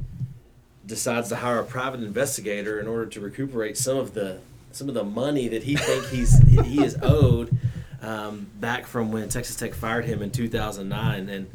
decides 0.86 1.28
to 1.28 1.36
hire 1.36 1.60
a 1.60 1.66
private 1.66 2.00
investigator 2.00 2.80
in 2.80 2.88
order 2.88 3.08
to 3.08 3.20
recuperate 3.20 3.78
some 3.78 3.98
of 3.98 4.14
the 4.14 4.40
some 4.72 4.88
of 4.88 4.94
the 4.94 5.04
money 5.04 5.50
that 5.50 5.64
he 5.64 5.76
think 5.76 6.06
he's 6.06 6.38
he 6.66 6.82
is 6.82 6.98
owed 7.02 7.58
um, 8.02 8.48
back 8.62 8.86
from 8.88 9.12
when 9.12 9.28
Texas 9.28 9.58
Tech 9.58 9.74
fired 9.74 10.06
him 10.06 10.22
in 10.22 10.32
2009 10.32 11.28
and. 11.28 11.48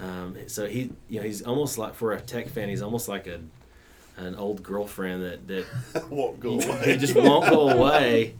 Um, 0.00 0.36
so 0.46 0.66
he, 0.66 0.90
you 1.08 1.20
know, 1.20 1.26
he's 1.26 1.42
almost 1.42 1.76
like 1.78 1.94
for 1.94 2.12
a 2.12 2.20
tech 2.20 2.48
fan, 2.48 2.68
he's 2.68 2.82
almost 2.82 3.08
like 3.08 3.26
a 3.26 3.40
an 4.16 4.34
old 4.34 4.62
girlfriend 4.62 5.22
that 5.22 5.46
that 5.48 6.10
Won't 6.10 6.40
go 6.40 6.58
he 6.58 6.68
away. 6.68 6.96
just 6.98 7.14
won't 7.14 7.48
go 7.50 7.68
away. 7.70 8.34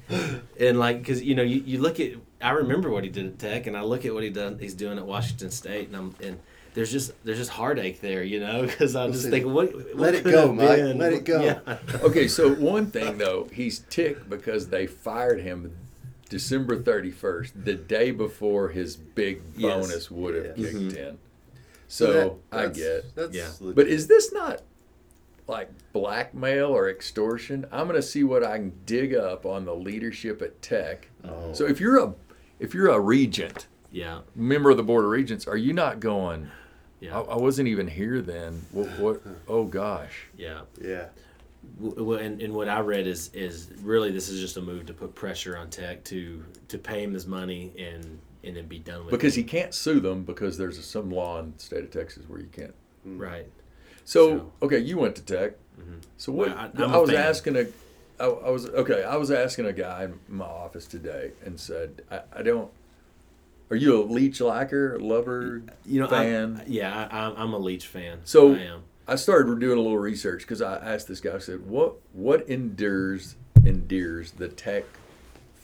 And 0.58 0.78
like, 0.78 0.98
because 0.98 1.22
you 1.22 1.34
know, 1.34 1.42
you, 1.42 1.62
you 1.64 1.78
look 1.80 2.00
at, 2.00 2.12
I 2.42 2.50
remember 2.50 2.90
what 2.90 3.04
he 3.04 3.10
did 3.10 3.26
at 3.26 3.38
Tech, 3.38 3.66
and 3.66 3.76
I 3.76 3.82
look 3.82 4.04
at 4.04 4.12
what 4.14 4.22
he 4.22 4.30
done, 4.30 4.58
he's 4.58 4.74
doing 4.74 4.98
at 4.98 5.06
Washington 5.06 5.50
State, 5.50 5.88
and 5.88 5.96
I'm 5.96 6.14
and 6.22 6.38
there's 6.74 6.92
just 6.92 7.12
there's 7.24 7.38
just 7.38 7.50
heartache 7.50 8.00
there, 8.00 8.22
you 8.22 8.40
know, 8.40 8.62
because 8.62 8.94
I'm 8.96 9.12
just 9.12 9.24
Listen, 9.26 9.30
think 9.42 9.46
what, 9.54 9.74
what 9.74 9.96
let 9.96 10.14
it 10.14 10.24
go, 10.24 10.48
have 10.48 10.54
Mike, 10.54 10.68
been? 10.76 10.98
let 10.98 11.12
it 11.12 11.24
go. 11.24 11.42
Yeah. 11.42 11.78
Okay, 12.02 12.28
so 12.28 12.52
one 12.54 12.90
thing 12.90 13.18
though, 13.18 13.48
he's 13.52 13.80
ticked 13.90 14.28
because 14.30 14.68
they 14.68 14.86
fired 14.86 15.40
him 15.40 15.76
December 16.28 16.78
31st, 16.80 17.52
the 17.64 17.74
day 17.74 18.10
before 18.12 18.68
his 18.68 18.96
big 18.96 19.42
Yes. 19.56 19.74
bonus 19.86 20.10
would 20.10 20.34
have 20.34 20.58
Yeah. 20.58 20.66
kicked 20.70 20.78
Mhm. 20.78 20.96
in. 20.96 21.18
So 21.92 22.12
that- 22.50 22.56
I 22.56 22.66
get. 22.68 23.14
That's 23.16 23.36
Yeah. 23.36 23.48
legit. 23.60 23.74
But 23.76 23.88
is 23.88 24.06
this 24.06 24.32
not 24.32 24.62
like 25.48 25.68
blackmail 25.92 26.66
or 26.68 26.88
extortion? 26.88 27.66
I'm 27.72 27.88
going 27.88 28.00
to 28.00 28.06
see 28.06 28.22
what 28.22 28.44
I 28.44 28.56
can 28.58 28.72
dig 28.86 29.12
up 29.14 29.44
on 29.44 29.64
the 29.64 29.74
leadership 29.74 30.40
at 30.40 30.62
Tech. 30.62 31.08
Oh. 31.24 31.52
So 31.52 31.66
if 31.66 31.80
you're 31.80 31.98
a 31.98 32.14
if 32.60 32.74
you're 32.74 32.88
a 32.90 33.00
regent, 33.00 33.66
Yeah, 33.90 34.20
member 34.36 34.70
of 34.70 34.76
the 34.76 34.82
board 34.84 35.04
of 35.04 35.10
regents, 35.10 35.46
are 35.48 35.56
you 35.56 35.72
not 35.72 35.98
going? 35.98 36.48
yeah, 37.00 37.18
I, 37.18 37.22
I 37.32 37.36
wasn't 37.36 37.66
even 37.68 37.88
here 37.88 38.20
then. 38.20 38.62
What? 38.70 38.88
What? 39.00 39.22
Oh 39.48 39.64
gosh. 39.64 40.26
yeah. 40.36 40.60
yeah. 40.80 41.06
Well, 41.78 42.18
and, 42.18 42.40
and 42.40 42.54
what 42.54 42.68
I 42.68 42.80
read 42.80 43.06
is 43.06 43.30
is 43.34 43.68
really 43.82 44.12
this 44.12 44.28
is 44.28 44.40
just 44.40 44.56
a 44.56 44.62
move 44.62 44.86
to 44.86 44.94
put 44.94 45.14
pressure 45.16 45.56
on 45.56 45.70
Tech 45.70 46.04
to 46.04 46.44
to 46.68 46.78
pay 46.78 47.02
him 47.02 47.12
his 47.14 47.26
money 47.26 47.72
and 47.78 48.18
and 48.44 48.56
then 48.56 48.66
be 48.66 48.78
done 48.78 49.00
with 49.04 49.10
Because 49.10 49.36
it. 49.36 49.40
he 49.42 49.44
can't 49.44 49.74
sue 49.74 50.00
them 50.00 50.22
because 50.24 50.56
there's 50.58 50.78
a, 50.78 50.82
some 50.82 51.10
law 51.10 51.38
in 51.40 51.52
the 51.56 51.62
state 51.62 51.84
of 51.84 51.90
Texas 51.90 52.24
where 52.28 52.40
you 52.40 52.48
can't. 52.52 52.74
Mm. 53.06 53.18
right. 53.20 53.46
So, 54.04 54.38
So- 54.38 54.52
okay, 54.62 54.78
you 54.78 54.98
went 54.98 55.16
to 55.16 55.22
Tech. 55.22 55.52
Mm-hmm. 55.80 55.98
So 56.16 56.32
what? 56.32 56.48
Well, 56.76 56.90
I- 56.90 56.94
I, 56.94 56.98
was 56.98 57.10
fan. 57.10 57.18
asking 57.20 57.56
a, 57.56 57.66
I, 58.18 58.24
I 58.26 58.50
was 58.50 58.66
okay. 58.68 59.02
I 59.04 59.16
was 59.16 59.30
asking 59.30 59.66
a 59.66 59.72
guy 59.72 60.04
in 60.04 60.18
my 60.28 60.44
office 60.44 60.86
today 60.86 61.32
and 61.44 61.58
said, 61.58 62.02
I, 62.10 62.20
I 62.36 62.42
don't. 62.42 62.70
Are 63.70 63.76
you 63.76 64.02
a 64.02 64.04
Leach 64.04 64.40
liker, 64.40 64.98
lover, 64.98 65.62
You 65.86 66.00
know, 66.00 66.08
fan? 66.08 66.60
I, 66.60 66.64
yeah, 66.68 67.08
I, 67.10 67.18
I'm- 67.20 67.34
I'm 67.36 67.52
a 67.52 67.58
Leach 67.58 67.86
fan. 67.86 68.18
So- 68.24 68.54
I 68.54 68.58
am. 68.60 68.82
I 69.08 69.16
started 69.16 69.58
doing 69.58 69.76
a 69.78 69.80
little 69.80 69.98
research 69.98 70.42
because 70.42 70.62
I 70.62 70.76
asked 70.76 71.08
this 71.08 71.20
guy. 71.20 71.34
I 71.34 71.38
said, 71.38 71.66
"What 71.66 71.94
what 72.12 72.48
endures 72.48 73.34
endears 73.64 74.30
the 74.32 74.46
Tech 74.48 74.84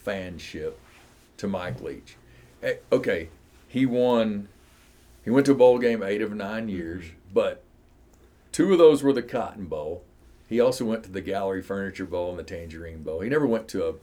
fanship 0.05 0.73
to 1.37 1.47
Mike 1.47 1.81
Leach?" 1.81 2.17
Eh, 2.63 2.75
Okay, 2.91 3.29
he 3.67 3.85
won. 3.85 4.47
He 5.23 5.29
went 5.29 5.45
to 5.47 5.51
a 5.51 5.55
bowl 5.55 5.77
game 5.79 6.01
eight 6.03 6.21
of 6.21 6.33
nine 6.33 6.69
years, 6.69 7.05
but 7.33 7.61
two 8.51 8.71
of 8.71 8.77
those 8.77 9.03
were 9.03 9.13
the 9.13 9.21
Cotton 9.21 9.65
Bowl. 9.65 10.03
He 10.47 10.59
also 10.61 10.85
went 10.85 11.03
to 11.03 11.11
the 11.11 11.19
Gallery 11.21 11.61
Furniture 11.61 12.05
Bowl 12.05 12.29
and 12.29 12.39
the 12.39 12.43
Tangerine 12.43 13.03
Bowl. 13.03 13.19
He 13.19 13.29
never 13.29 13.45
went 13.45 13.67
to 13.69 13.87
a 13.89 13.93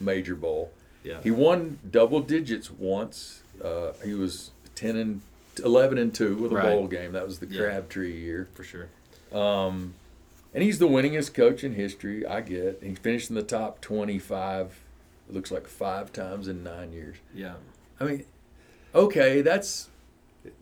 major 0.00 0.34
bowl. 0.34 0.72
Yeah. 1.04 1.20
He 1.22 1.30
won 1.30 1.78
double 1.90 2.20
digits 2.20 2.70
once. 2.70 3.42
Uh, 3.62 3.92
he 4.02 4.14
was 4.14 4.52
ten 4.74 4.96
and 4.96 5.20
eleven 5.62 5.98
and 5.98 6.14
two 6.14 6.36
with 6.36 6.52
a 6.52 6.54
Right. 6.56 6.64
bowl 6.64 6.86
game. 6.86 7.12
That 7.12 7.26
was 7.26 7.40
the 7.40 7.46
Yeah. 7.46 7.58
Crabtree 7.64 8.18
year. 8.18 8.48
for 8.54 8.64
sure. 8.64 8.88
Um, 9.32 9.94
and 10.54 10.62
he's 10.62 10.78
the 10.78 10.88
winningest 10.88 11.34
coach 11.34 11.62
in 11.62 11.74
history. 11.74 12.24
I 12.26 12.40
get. 12.40 12.82
He 12.82 12.94
finished 12.94 13.28
in 13.28 13.36
the 13.36 13.42
top 13.42 13.80
twenty-five. 13.82 14.80
It 15.28 15.34
looks 15.34 15.50
like 15.50 15.66
five 15.66 16.12
times 16.12 16.48
in 16.48 16.62
nine 16.64 16.92
years. 16.92 17.16
Yeah. 17.34 17.54
I 18.02 18.04
mean, 18.06 18.24
okay, 18.94 19.42
that's 19.42 19.88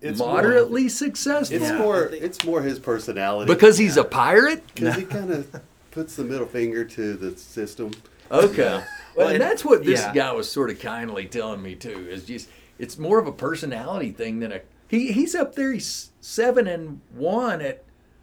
It's 0.02 0.18
moderately 0.18 0.82
More, 0.82 0.90
successful 0.90 1.56
it's 1.56 1.64
Yeah, 1.70 1.78
more 1.78 2.04
it's 2.04 2.44
more 2.44 2.60
his 2.62 2.78
personality 2.78 3.52
because 3.52 3.78
he's 3.78 3.96
a 3.96 4.04
pirate. 4.04 4.62
because 4.74 4.96
he 4.96 5.04
kind 5.04 5.30
of 5.30 5.60
puts 5.90 6.16
the 6.16 6.24
middle 6.24 6.46
finger 6.46 6.84
to 6.84 7.14
the 7.14 7.36
system. 7.38 7.90
Okay. 8.30 8.62
Yeah. 8.62 8.70
Well, 8.76 8.84
Well, 9.16 9.26
and 9.28 9.34
and- 9.36 9.42
that's 9.42 9.64
what 9.64 9.84
this 9.84 10.00
yeah. 10.00 10.12
guy 10.14 10.32
was 10.32 10.50
sort 10.50 10.70
of 10.70 10.78
kindly 10.80 11.26
telling 11.26 11.62
me 11.62 11.74
too. 11.74 12.06
Is 12.10 12.24
just 12.24 12.48
it's 12.78 12.96
more 12.98 13.18
of 13.18 13.26
a 13.26 13.32
personality 13.32 14.10
thing 14.12 14.40
than 14.40 14.52
a 14.52 14.60
he. 14.88 15.12
He's 15.12 15.34
up 15.34 15.54
there. 15.54 15.72
He's 15.72 16.10
seven 16.20 16.66
and 16.66 17.00
one 17.14 17.60
at 17.62 17.82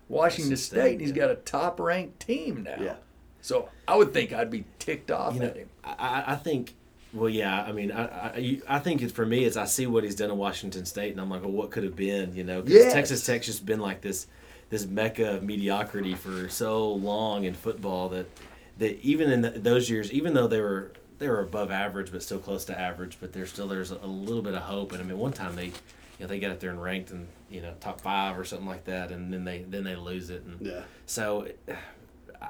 Washington 0.10 0.52
Washington 0.52 0.58
State. 0.58 0.80
State, 0.80 0.92
and 0.94 1.02
He's 1.02 1.10
yeah. 1.10 1.16
got 1.16 1.32
a 1.32 1.36
top 1.36 1.80
ranked 1.80 2.20
team 2.22 2.64
now. 2.64 2.76
Yeah. 2.82 2.96
So 3.42 3.70
I 3.88 3.96
would 3.98 4.14
think 4.14 4.32
I'd 4.32 4.50
be 4.52 4.64
ticked 4.80 5.10
off 5.12 5.34
You 5.34 5.40
know, 5.42 5.46
at 5.48 5.56
him. 5.58 5.70
I, 5.84 5.94
I- 5.98 6.24
I 6.34 6.36
think. 6.36 6.76
Well, 7.18 7.30
yeah. 7.30 7.64
I 7.64 7.72
mean, 7.72 7.92
I, 7.92 8.04
I, 8.06 8.62
I 8.68 8.80
think 8.80 9.02
it, 9.02 9.12
for 9.12 9.26
me, 9.26 9.44
it's 9.44 9.58
I 9.58 9.66
see 9.66 9.88
what 9.88 10.04
he's 10.04 10.16
done 10.16 10.30
at 10.30 10.38
Washington 10.38 10.86
State, 10.86 11.12
and 11.12 11.20
I'm 11.20 11.30
like, 11.30 11.42
well, 11.42 11.52
what 11.52 11.72
could 11.72 11.84
have 11.84 11.96
been? 11.96 12.36
You 12.36 12.44
know, 12.44 12.64
Yes. 12.66 12.94
Texas 12.94 13.26
Tech's 13.26 13.46
just 13.48 13.66
been 13.66 13.80
like 13.80 14.02
this, 14.02 14.28
this 14.70 14.86
mecca 14.86 15.36
of 15.38 15.44
mediocrity 15.44 16.14
for 16.14 16.50
so 16.50 16.92
long 16.94 17.46
in 17.46 17.54
football 17.54 18.10
that, 18.10 18.30
that 18.78 19.00
even 19.02 19.32
in 19.32 19.42
the, 19.42 19.50
those 19.52 19.90
years, 19.90 20.12
even 20.12 20.34
though 20.34 20.48
they 20.48 20.62
were 20.62 20.92
they 21.20 21.28
were 21.28 21.40
above 21.40 21.72
average, 21.72 22.12
but 22.12 22.22
still 22.22 22.38
close 22.40 22.66
to 22.66 22.80
average, 22.80 23.18
but 23.20 23.34
there's 23.34 23.52
still 23.52 23.68
there's 23.68 23.90
a, 23.92 24.06
little 24.06 24.44
bit 24.44 24.54
of 24.54 24.62
hope. 24.62 24.92
And 24.92 25.02
I 25.02 25.04
mean, 25.04 25.18
one 25.18 25.34
time 25.34 25.56
they, 25.56 25.66
you 25.66 25.74
know, 26.20 26.28
they 26.28 26.40
got 26.40 26.52
up 26.52 26.60
there 26.60 26.70
and 26.70 26.82
ranked 26.82 27.10
in 27.12 27.28
you 27.50 27.62
know 27.62 27.74
top 27.80 28.02
five 28.02 28.38
or 28.38 28.46
something 28.46 28.68
like 28.68 28.86
that, 28.86 29.12
and 29.12 29.34
then 29.34 29.44
they 29.44 29.64
then 29.68 29.84
they 29.84 29.96
lose 29.96 30.30
it. 30.30 30.44
And 30.44 30.62
Yeah. 30.62 30.82
so 31.08 31.48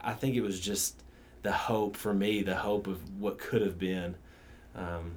I 0.03 0.13
think 0.13 0.36
it 0.36 0.41
was 0.41 0.60
just 0.60 1.01
the 1.43 1.51
hope 1.53 1.95
for 1.95 2.13
me, 2.13 2.41
the 2.43 2.56
hope 2.56 2.88
of 2.88 2.99
what 3.19 3.38
could 3.38 3.62
have 3.62 3.80
been. 3.80 4.15
Um, 4.77 5.13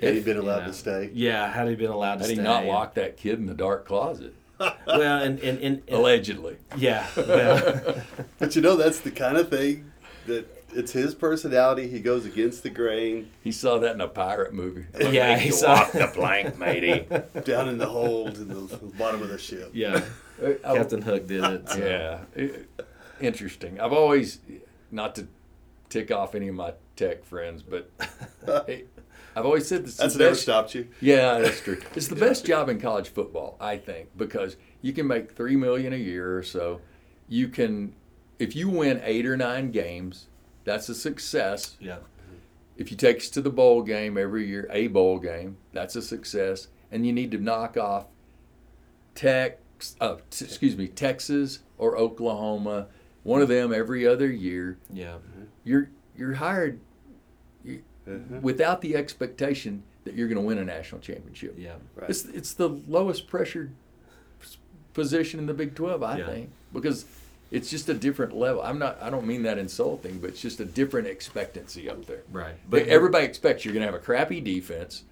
Had 0.00 0.14
he 0.14 0.20
been 0.20 0.36
allowed 0.36 0.60
yeah. 0.60 0.66
to 0.66 0.72
stay? 0.72 1.10
yeah, 1.14 1.52
had 1.52 1.68
he 1.68 1.74
been 1.76 1.90
allowed 1.90 2.16
to 2.18 2.24
stay? 2.24 2.34
Had 2.34 2.38
he 2.38 2.44
not 2.44 2.64
locked 2.64 2.96
that 2.96 3.16
kid 3.16 3.38
in 3.38 3.46
the 3.46 3.54
dark 3.54 3.86
closet? 3.86 4.34
Well, 4.58 5.22
and, 5.22 5.38
and, 5.40 5.58
and, 5.58 5.82
and 5.86 5.90
Allegedly. 5.90 6.56
yeah, 6.78 7.06
well, 7.16 8.02
But 8.38 8.56
you 8.56 8.62
know, 8.62 8.74
that's 8.76 9.00
the 9.00 9.10
kind 9.10 9.36
of 9.36 9.50
thing 9.50 9.92
that 10.26 10.46
it's 10.74 10.92
his 10.92 11.14
personality. 11.14 11.88
He 11.88 12.00
goes 12.00 12.24
against 12.24 12.62
the 12.62 12.70
grain, 12.70 13.30
He 13.44 13.52
saw 13.52 13.78
that 13.78 13.94
in 13.94 14.00
a 14.00 14.08
pirate 14.08 14.54
movie. 14.54 14.86
Yeah, 14.98 15.34
Make 15.34 15.40
he 15.40 15.46
you 15.48 15.52
saw- 15.52 15.74
walk 15.74 15.92
the 15.92 16.06
plank, 16.08 16.58
matey. 16.58 17.06
down 17.44 17.68
in 17.68 17.76
the 17.78 17.86
hold 17.86 18.36
in 18.38 18.48
the 18.48 18.76
bottom 18.98 19.22
of 19.22 19.28
the 19.28 19.36
ship. 19.38 19.70
yeah. 19.74 20.02
Captain 20.62 21.02
Hook 21.02 21.26
did 21.26 21.44
it. 21.44 21.68
so. 21.68 21.78
Yeah, 21.78 22.20
It- 22.34 22.68
interesting. 23.20 23.78
I've 23.80 23.92
always, 23.92 24.38
not 24.90 25.14
to 25.16 25.28
tick 25.90 26.10
off 26.10 26.34
any 26.34 26.48
of 26.48 26.54
my 26.54 26.72
tech 26.96 27.24
friends, 27.24 27.62
but 27.62 27.90
hey, 28.66 28.84
I've 29.36 29.44
always 29.44 29.68
said 29.68 29.84
this. 29.84 29.96
That's 29.98 30.14
the 30.14 30.20
never 30.20 30.30
best- 30.32 30.42
stopped 30.42 30.74
you. 30.74 30.88
Yeah, 31.00 31.38
that's 31.40 31.60
true. 31.60 31.78
It's 31.94 32.08
the 32.08 32.16
best 32.16 32.44
job 32.46 32.68
in 32.68 32.80
college 32.80 33.08
football, 33.10 33.56
I 33.60 33.76
think, 33.76 34.08
because 34.16 34.56
you 34.82 34.92
can 34.92 35.06
make 35.06 35.32
three 35.36 35.56
million 35.56 35.92
a 35.92 35.96
year 35.96 36.36
or 36.38 36.42
so. 36.42 36.80
You 37.28 37.48
can, 37.48 37.94
if 38.38 38.56
you 38.56 38.68
win 38.68 39.00
eight 39.04 39.26
or 39.26 39.36
nine 39.36 39.70
games, 39.72 40.28
that's 40.64 40.88
a 40.88 40.94
success. 40.94 41.76
Yeah. 41.80 41.98
If 42.78 42.90
you 42.90 42.96
take 42.96 43.18
us 43.18 43.28
to 43.30 43.40
the 43.42 43.50
bowl 43.50 43.82
game 43.82 44.16
every 44.18 44.46
year, 44.46 44.68
a 44.72 44.86
bowl 44.88 45.18
game, 45.18 45.58
that's 45.72 45.96
a 45.96 46.02
success. 46.02 46.68
And 46.90 47.06
you 47.06 47.12
need 47.12 47.30
to 47.32 47.38
knock 47.38 47.76
off 47.76 48.06
Tex, 49.14 49.96
uh, 50.00 50.16
t- 50.30 50.44
excuse 50.44 50.76
me, 50.76 50.88
Texas 50.88 51.60
or 51.78 51.96
Oklahoma, 51.96 52.88
one 53.22 53.40
of 53.42 53.48
them 53.48 53.72
every 53.72 54.06
other 54.06 54.30
year. 54.30 54.78
Yeah. 54.92 55.16
You're 55.64 55.90
you're 56.16 56.34
hired 56.34 56.80
you, 58.06 58.12
Uh-huh. 58.14 58.38
without 58.42 58.80
the 58.80 58.96
expectation 58.96 59.82
that 60.04 60.14
you're 60.14 60.28
going 60.28 60.36
to 60.40 60.46
win 60.46 60.58
a 60.58 60.64
national 60.64 61.00
championship. 61.00 61.54
Yeah. 61.58 61.74
Right. 61.96 62.08
It's 62.10 62.24
it's 62.26 62.54
the 62.54 62.68
lowest 62.68 63.26
pressured 63.26 63.72
position 64.94 65.40
in 65.40 65.46
the 65.46 65.54
Big 65.54 65.74
Twelve, 65.74 66.02
I 66.02 66.18
Yeah. 66.18 66.26
think, 66.26 66.50
because 66.72 67.04
it's 67.50 67.70
just 67.70 67.88
a 67.88 67.94
different 67.94 68.34
level. 68.36 68.62
I'm 68.62 68.78
not. 68.78 68.98
I 69.00 69.10
don't 69.10 69.26
mean 69.26 69.42
that 69.42 69.58
insulting, 69.58 70.18
but 70.18 70.30
it's 70.30 70.40
just 70.40 70.60
a 70.60 70.64
different 70.64 71.06
expectancy 71.08 71.88
up 71.90 72.06
there. 72.06 72.22
Right. 72.32 72.54
But 72.68 72.86
everybody 72.88 73.24
expects 73.24 73.64
you're 73.64 73.74
going 73.74 73.86
to 73.86 73.92
have 73.92 74.00
a 74.00 74.04
crappy 74.04 74.40
defense. 74.40 75.04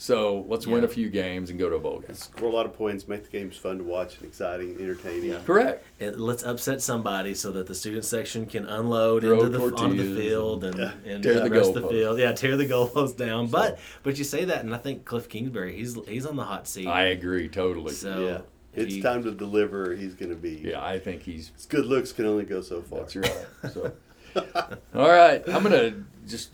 So 0.00 0.44
let's 0.46 0.64
win 0.64 0.84
a 0.84 0.88
few 0.88 1.10
games 1.10 1.50
and 1.50 1.58
go 1.58 1.68
to 1.68 1.74
a 1.74 1.80
bowl 1.80 1.98
game. 1.98 2.14
Score 2.14 2.48
a 2.48 2.52
lot 2.52 2.66
of 2.66 2.72
points, 2.72 3.08
make 3.08 3.24
the 3.24 3.30
games 3.30 3.56
fun 3.56 3.78
to 3.78 3.84
watch 3.84 4.16
and 4.18 4.26
exciting, 4.28 4.76
entertaining. 4.80 5.30
Yeah. 5.30 5.40
Correct. 5.44 5.84
And 5.98 6.20
let's 6.20 6.44
upset 6.44 6.80
somebody 6.80 7.34
so 7.34 7.50
that 7.50 7.66
the 7.66 7.74
student 7.74 8.04
section 8.04 8.46
can 8.46 8.64
unload 8.66 9.22
Throw 9.24 9.42
into 9.42 9.58
the 9.58 9.74
onto 9.74 10.14
the 10.14 10.20
field 10.20 10.62
and, 10.62 10.78
Yeah. 10.78 10.92
and 11.04 11.20
Tear 11.24 11.40
the 11.40 11.50
rest 11.50 11.74
the 11.74 11.80
goalpost. 11.82 11.90
field. 11.90 12.18
Yeah, 12.20 12.30
tear 12.30 12.56
the 12.56 12.66
goalpost 12.66 13.16
down. 13.16 13.48
But 13.48 13.80
but 14.04 14.16
you 14.18 14.22
say 14.22 14.44
that, 14.44 14.60
and 14.64 14.72
I 14.72 14.78
think 14.78 15.04
Cliff 15.04 15.28
Kingsbury, 15.28 15.74
he's 15.74 15.96
he's 16.06 16.26
on 16.26 16.36
the 16.36 16.44
hot 16.44 16.68
seat. 16.68 16.86
I 16.86 17.06
agree 17.06 17.48
totally. 17.48 17.92
so 17.92 18.24
Yeah. 18.24 18.40
It's 18.80 18.94
he- 18.94 19.02
time 19.02 19.24
to 19.24 19.32
deliver. 19.32 19.96
He's 19.96 20.14
going 20.14 20.30
to 20.30 20.36
be. 20.36 20.62
yeah, 20.64 20.80
I 20.84 21.00
think 21.00 21.22
he's 21.22 21.50
His 21.56 21.66
good 21.66 21.86
looks 21.86 22.12
can 22.12 22.24
only 22.24 22.44
go 22.44 22.60
so 22.60 22.82
far. 22.82 23.00
That's 23.00 23.16
right. 23.16 23.46
So, 23.72 23.92
all 24.94 25.08
right, 25.08 25.42
I'm 25.48 25.64
gonna 25.64 26.04
just 26.28 26.50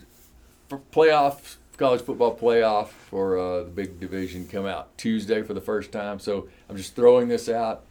for 0.67 0.79
playoff 0.91 1.57
college 1.75 2.01
football 2.01 2.35
playoff 2.37 2.87
for 2.87 3.37
uh, 3.37 3.63
the 3.63 3.69
big 3.69 3.99
division 3.99 4.47
come 4.47 4.65
out 4.65 4.97
Tuesday 4.97 5.41
for 5.41 5.53
the 5.53 5.61
first 5.61 5.91
time. 5.91 6.19
So 6.19 6.47
I'm 6.69 6.77
just 6.77 6.95
throwing 6.95 7.27
this 7.27 7.49
out. 7.49 7.85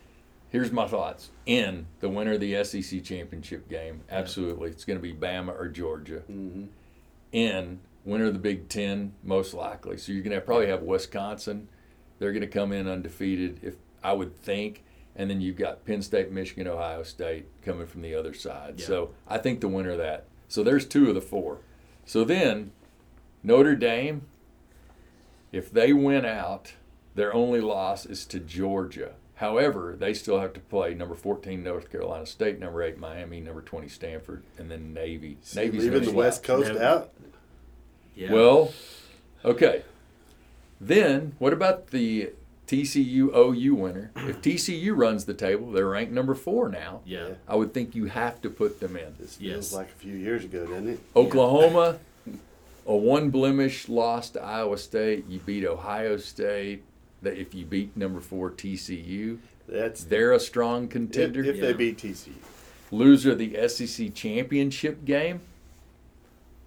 Here's 0.51 0.71
my 0.71 0.87
thoughts. 0.87 1.31
In 1.47 1.87
the 2.01 2.09
winner 2.09 2.35
of 2.35 2.41
the 2.41 2.63
SEC 2.65 3.03
championship 3.03 3.69
game, 3.69 4.03
absolutely, 4.09 4.71
it's 4.71 4.85
going 4.85 4.99
to 4.99 5.03
be 5.03 5.13
Bama 5.13 5.49
or 5.49 5.69
Georgia. 5.69 6.21
hmm 6.21 6.67
In 7.33 7.81
winner 8.05 8.27
of 8.27 8.35
the 8.35 8.39
Big 8.39 8.69
Ten, 8.69 9.15
most 9.23 9.53
likely. 9.55 9.97
So 9.97 10.13
you're 10.13 10.23
going 10.23 10.37
to 10.37 10.41
probably 10.41 10.69
have 10.69 10.83
Wisconsin. 10.83 11.69
They're 12.19 12.33
going 12.33 12.43
to 12.43 12.47
come 12.47 12.73
in 12.73 12.87
undefeated, 12.87 13.61
if 13.63 13.75
I 14.03 14.13
would 14.13 14.37
think, 14.37 14.85
and 15.17 15.29
then 15.29 15.41
you've 15.41 15.57
got 15.57 15.85
Penn 15.85 16.03
State, 16.03 16.31
Michigan, 16.31 16.69
Ohio 16.69 17.03
State 17.03 17.47
coming 17.63 17.87
from 17.87 18.03
the 18.03 18.15
other 18.15 18.33
side. 18.35 18.75
Yeah. 18.79 18.87
So 18.87 19.11
I 19.27 19.39
think 19.39 19.61
the 19.61 19.69
winner 19.69 19.91
of 19.91 19.99
that. 19.99 20.27
So 20.47 20.63
there's 20.63 20.87
two 20.87 21.09
of 21.09 21.15
the 21.15 21.21
four. 21.21 21.59
So 22.07 22.23
then 22.25 22.71
Notre 23.45 23.77
Dame, 23.77 24.23
if 25.53 25.71
they 25.71 25.93
win 25.93 26.25
out, 26.25 26.73
Their 27.15 27.33
only 27.33 27.61
loss 27.61 28.07
is 28.07 28.25
to 28.27 28.41
Georgia. 28.41 29.13
However, 29.37 29.95
they 29.97 30.15
still 30.15 30.41
have 30.41 30.53
to 30.55 30.61
play 30.61 30.95
number 30.95 31.15
14 31.15 31.63
North 31.63 31.89
Carolina 31.93 32.27
State, 32.27 32.59
number 32.59 32.83
8 32.83 32.99
Miami, 32.99 33.39
number 33.41 33.61
20 33.63 33.87
Stanford, 33.87 34.43
and 34.59 34.69
then 34.69 34.93
Navy. 34.93 35.37
Navy's 35.55 35.85
leaving 35.85 36.01
no 36.03 36.11
the 36.11 36.13
West 36.13 36.45
slouch. 36.45 36.59
Coast 36.59 36.73
Never. 36.73 36.85
out. 36.85 37.11
Yeah. 38.17 38.33
Well, 38.33 38.73
okay. 39.45 39.83
Then 40.81 41.35
what 41.39 41.53
about 41.53 41.89
the 41.89 42.31
TCU 42.67 43.31
OU 43.37 43.75
winner? 43.77 44.11
If 44.17 44.41
TCU 44.43 44.97
runs 44.97 45.25
the 45.27 45.35
table, 45.35 45.71
they're 45.71 45.89
ranked 45.89 46.13
number 46.13 46.35
four 46.35 46.69
now. 46.69 47.01
yeah. 47.05 47.29
Yeah. 47.29 47.35
I 47.47 47.55
would 47.55 47.73
think 47.73 47.95
you 47.95 48.07
have 48.07 48.41
to 48.43 48.51
put 48.51 48.81
them 48.81 48.97
in. 48.97 49.15
This 49.21 49.39
Yes. 49.41 49.53
feels 49.53 49.73
like 49.75 49.89
a 49.89 49.99
few 49.99 50.15
years 50.15 50.45
ago, 50.45 50.67
doesn't 50.67 50.89
it? 50.89 51.01
Oklahoma, 51.15 51.99
a 52.87 52.97
one 52.97 53.31
blemish 53.31 53.89
loss 53.89 54.31
to 54.31 54.43
Iowa 54.43 54.79
State. 54.79 55.27
You 55.29 55.39
beat 55.41 55.65
Ohio 55.65 56.17
State. 56.17 56.83
That 57.23 57.39
if 57.39 57.55
you 57.55 57.65
beat 57.65 57.97
number 57.97 58.21
four 58.21 58.51
TCU, 58.51 59.39
That's 59.67 60.05
they're 60.05 60.33
a 60.33 60.41
strong 60.41 60.89
contender. 60.89 61.43
if 61.43 61.59
they 61.61 61.69
Yeah. 61.69 61.73
beat 61.73 61.97
TCU. 61.99 62.35
Loser 62.91 63.33
of 63.33 63.39
the 63.39 63.57
SEC 63.57 64.11
championship 64.11 65.05
game. 65.07 65.41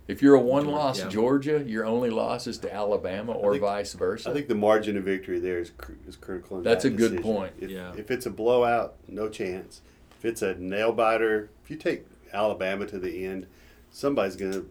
If 0.08 0.22
you're 0.22 0.36
a 0.36 0.40
one-loss 0.42 1.00
Yeah. 1.00 1.10
Georgia, 1.10 1.64
your 1.68 1.86
only 1.86 2.10
loss 2.10 2.48
is 2.48 2.58
to 2.60 2.74
Alabama, 2.74 3.34
or 3.34 3.52
think- 3.52 3.62
vice 3.62 3.94
versa. 3.94 4.30
I 4.30 4.34
think 4.34 4.48
the 4.48 4.56
margin 4.56 4.98
of 4.98 5.04
victory 5.04 5.38
there 5.40 5.60
is, 5.60 5.72
is 6.08 6.16
critical. 6.16 6.58
In 6.58 6.64
That's 6.64 6.84
that 6.84 6.94
a 6.94 6.96
good 6.96 7.22
point. 7.22 7.54
If, 7.60 7.70
Yeah. 7.70 7.94
if 7.98 8.10
it's 8.10 8.26
a 8.26 8.30
blowout, 8.32 8.96
no 9.08 9.28
chance. 9.30 9.82
If 10.18 10.26
it's 10.26 10.42
a 10.42 10.56
nail 10.56 10.92
biter, 10.94 11.50
if 11.64 11.70
you 11.70 11.76
take 11.76 12.06
Alabama 12.34 12.88
to 12.88 12.98
the 12.98 13.26
end, 13.26 13.46
somebody's 13.92 14.36
gonna. 14.38 14.64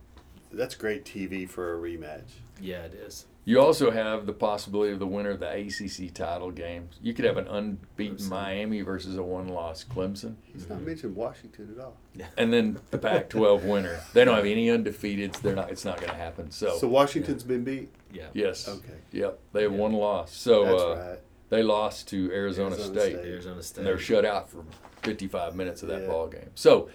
That's 0.52 0.74
great 0.74 1.04
TV 1.04 1.48
for 1.48 1.74
a 1.74 1.78
rematch. 1.80 2.22
Yeah, 2.60 2.82
it 2.84 2.94
is. 2.94 3.26
You 3.44 3.60
also 3.60 3.92
have 3.92 4.26
the 4.26 4.32
possibility 4.32 4.92
of 4.92 4.98
the 4.98 5.06
winner 5.06 5.30
of 5.30 5.38
the 5.40 5.48
ACC 5.48 6.12
title 6.12 6.50
game. 6.50 6.88
You 7.00 7.14
could 7.14 7.24
have 7.26 7.36
an 7.36 7.46
unbeaten 7.46 8.16
Clemson. 8.16 8.28
Miami 8.28 8.80
versus 8.80 9.16
a 9.16 9.22
one-loss 9.22 9.84
Clemson, 9.84 10.34
He's 10.52 10.68
not 10.68 10.80
mentioned 10.82 11.14
Washington 11.14 11.72
at 11.78 11.84
all. 11.84 11.96
and 12.36 12.52
then 12.52 12.78
the 12.90 12.98
Pac-12 12.98 13.62
winner. 13.64 14.00
They 14.14 14.24
don't 14.24 14.34
have 14.34 14.46
any 14.46 14.66
undefeateds. 14.66 15.40
They're 15.42 15.54
not. 15.54 15.70
It's 15.70 15.84
not 15.84 15.98
going 15.98 16.10
to 16.10 16.16
happen. 16.18 16.50
So, 16.50 16.76
So 16.78 16.88
Washington's 16.88 17.44
been 17.44 17.62
beat. 17.62 17.88
Yeah. 18.12 18.26
yes, 18.32 18.66
Okay, 18.68 18.94
yep, 19.12 19.38
they 19.52 19.62
have 19.62 19.72
Yeah. 19.72 19.78
one 19.78 19.92
loss. 19.92 20.32
So 20.34 20.64
that's 20.64 20.82
uh, 20.82 21.08
right. 21.10 21.18
they 21.50 21.62
lost 21.62 22.08
to 22.08 22.32
Arizona, 22.32 22.74
Arizona 22.74 23.00
State, 23.00 23.16
State. 23.18 23.28
Arizona 23.30 23.62
State. 23.62 23.78
and 23.78 23.86
they're 23.86 23.98
shut 23.98 24.24
out 24.24 24.48
for 24.50 24.64
55 25.02 25.54
minutes 25.54 25.82
of 25.82 25.88
that 25.90 26.00
Yeah. 26.02 26.06
ball 26.08 26.26
game. 26.26 26.50
So, 26.56 26.88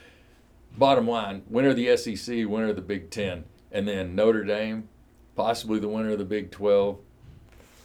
bottom 0.77 1.07
line, 1.07 1.43
winner 1.49 1.69
of 1.69 1.75
the 1.75 1.95
SEC, 1.97 2.47
winner 2.47 2.69
of 2.69 2.75
the 2.75 2.81
Big 2.81 3.09
Ten, 3.09 3.45
and 3.71 3.87
then 3.87 4.15
Notre 4.15 4.43
Dame, 4.43 4.89
possibly 5.35 5.79
the 5.79 5.87
winner 5.87 6.11
of 6.11 6.19
the 6.19 6.25
Big 6.25 6.51
12. 6.51 6.97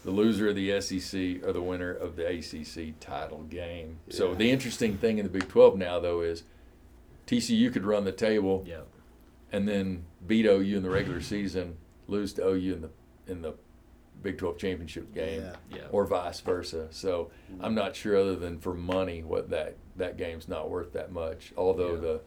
The 0.05 0.11
loser 0.13 0.49
of 0.51 0.55
the 0.55 0.81
SEC 0.81 1.45
or 1.45 1.53
the 1.53 1.61
winner 1.61 1.91
of 1.93 2.15
the 2.15 2.25
ACC 2.29 2.99
title 3.01 3.43
game. 3.43 3.99
So 4.09 4.35
the 4.37 4.53
interesting 4.53 4.97
thing 4.97 5.19
in 5.19 5.25
the 5.25 5.31
Big 5.31 5.49
12 5.49 5.77
now, 5.77 5.99
though, 5.99 6.21
is 6.21 6.45
TCU 7.27 7.73
could 7.73 7.85
run 7.85 8.05
the 8.05 8.13
table 8.13 8.65
Yeah. 8.69 8.83
and 9.51 9.67
then 9.69 10.05
beat 10.25 10.47
OU 10.47 10.77
in 10.77 10.83
the 10.85 10.91
regular 10.91 11.21
season, 11.21 11.77
lose 12.07 12.33
to 12.35 12.47
OU 12.47 12.75
in 12.75 12.81
the 12.83 12.91
in 13.27 13.43
the 13.43 13.55
Big 14.23 14.39
12 14.39 14.57
championship 14.59 15.13
game, 15.13 15.41
Yeah. 15.43 15.57
Yeah. 15.75 15.83
or 15.91 16.07
vice 16.07 16.39
versa. 16.41 16.87
So 16.91 17.33
I'm 17.61 17.75
not 17.75 17.97
sure, 17.97 18.17
other 18.17 18.37
than 18.37 18.61
for 18.61 18.75
money, 18.75 19.25
what 19.25 19.51
that 19.51 19.75
that 19.97 20.17
game's 20.17 20.47
not 20.47 20.71
worth 20.71 20.93
that 20.93 21.11
much. 21.11 21.53
Although 21.57 21.95
Yeah. 21.95 22.01
the 22.01 22.21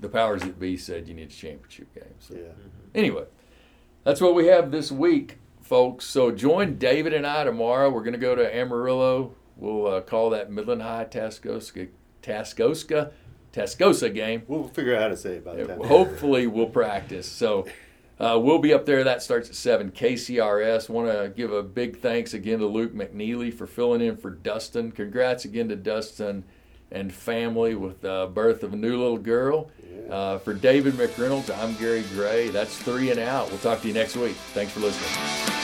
the 0.00 0.08
powers 0.08 0.42
that 0.42 0.58
be 0.58 0.76
said 0.76 1.06
you 1.08 1.14
need 1.14 1.28
a 1.28 1.32
championship 1.32 1.94
game. 1.94 2.14
So 2.18 2.34
Yeah. 2.34 2.52
anyway, 2.94 3.24
that's 4.04 4.20
what 4.20 4.34
we 4.34 4.46
have 4.46 4.70
this 4.70 4.90
week, 4.90 5.38
folks. 5.60 6.04
So 6.06 6.30
join 6.30 6.76
David 6.78 7.12
and 7.12 7.26
I 7.26 7.44
tomorrow. 7.44 7.90
We're 7.90 8.02
going 8.02 8.12
to 8.14 8.18
go 8.18 8.34
to 8.34 8.54
Amarillo. 8.56 9.34
We'll 9.56 9.86
uh, 9.86 10.00
call 10.00 10.30
that 10.30 10.50
Midland 10.50 10.82
High 10.82 11.04
Tascosa 11.04 11.88
Tascosa 12.22 13.12
Tascosa 13.52 14.14
game. 14.14 14.42
We'll 14.46 14.68
figure 14.68 14.94
out 14.96 15.02
how 15.02 15.08
to 15.08 15.16
say 15.16 15.34
it 15.34 15.44
by 15.44 15.56
the 15.56 15.66
time. 15.66 15.80
hopefully 15.82 16.46
we'll 16.46 16.66
practice. 16.70 17.26
So 17.30 17.66
uh, 18.18 18.38
we'll 18.40 18.58
be 18.60 18.72
up 18.72 18.86
there. 18.86 19.04
That 19.04 19.22
starts 19.22 19.48
at 19.48 19.54
seven. 19.54 19.90
KCRS. 19.90 20.88
Want 20.88 21.08
to 21.10 21.32
give 21.34 21.52
a 21.52 21.62
big 21.62 21.98
thanks 22.00 22.32
again 22.32 22.60
to 22.60 22.66
Luke 22.66 22.94
McNeely 22.94 23.52
for 23.52 23.66
filling 23.66 24.00
in 24.00 24.16
for 24.16 24.30
Dustin. 24.30 24.92
Congrats 24.92 25.44
again 25.44 25.68
to 25.68 25.76
Dustin 25.76 26.44
and 26.92 27.12
family 27.12 27.74
with 27.74 28.00
the 28.00 28.30
birth 28.32 28.62
of 28.62 28.72
a 28.72 28.76
new 28.76 28.98
little 28.98 29.18
girl. 29.18 29.70
Uh, 30.10 30.38
for 30.38 30.54
David 30.54 30.94
McReynolds, 30.94 31.56
I'm 31.56 31.74
Gary 31.76 32.02
Gray. 32.14 32.48
That's 32.48 32.76
three 32.76 33.10
and 33.10 33.20
out. 33.20 33.48
We'll 33.48 33.58
talk 33.58 33.80
to 33.82 33.88
you 33.88 33.94
next 33.94 34.16
week. 34.16 34.34
Thanks 34.54 34.72
for 34.72 34.80
listening. 34.80 35.59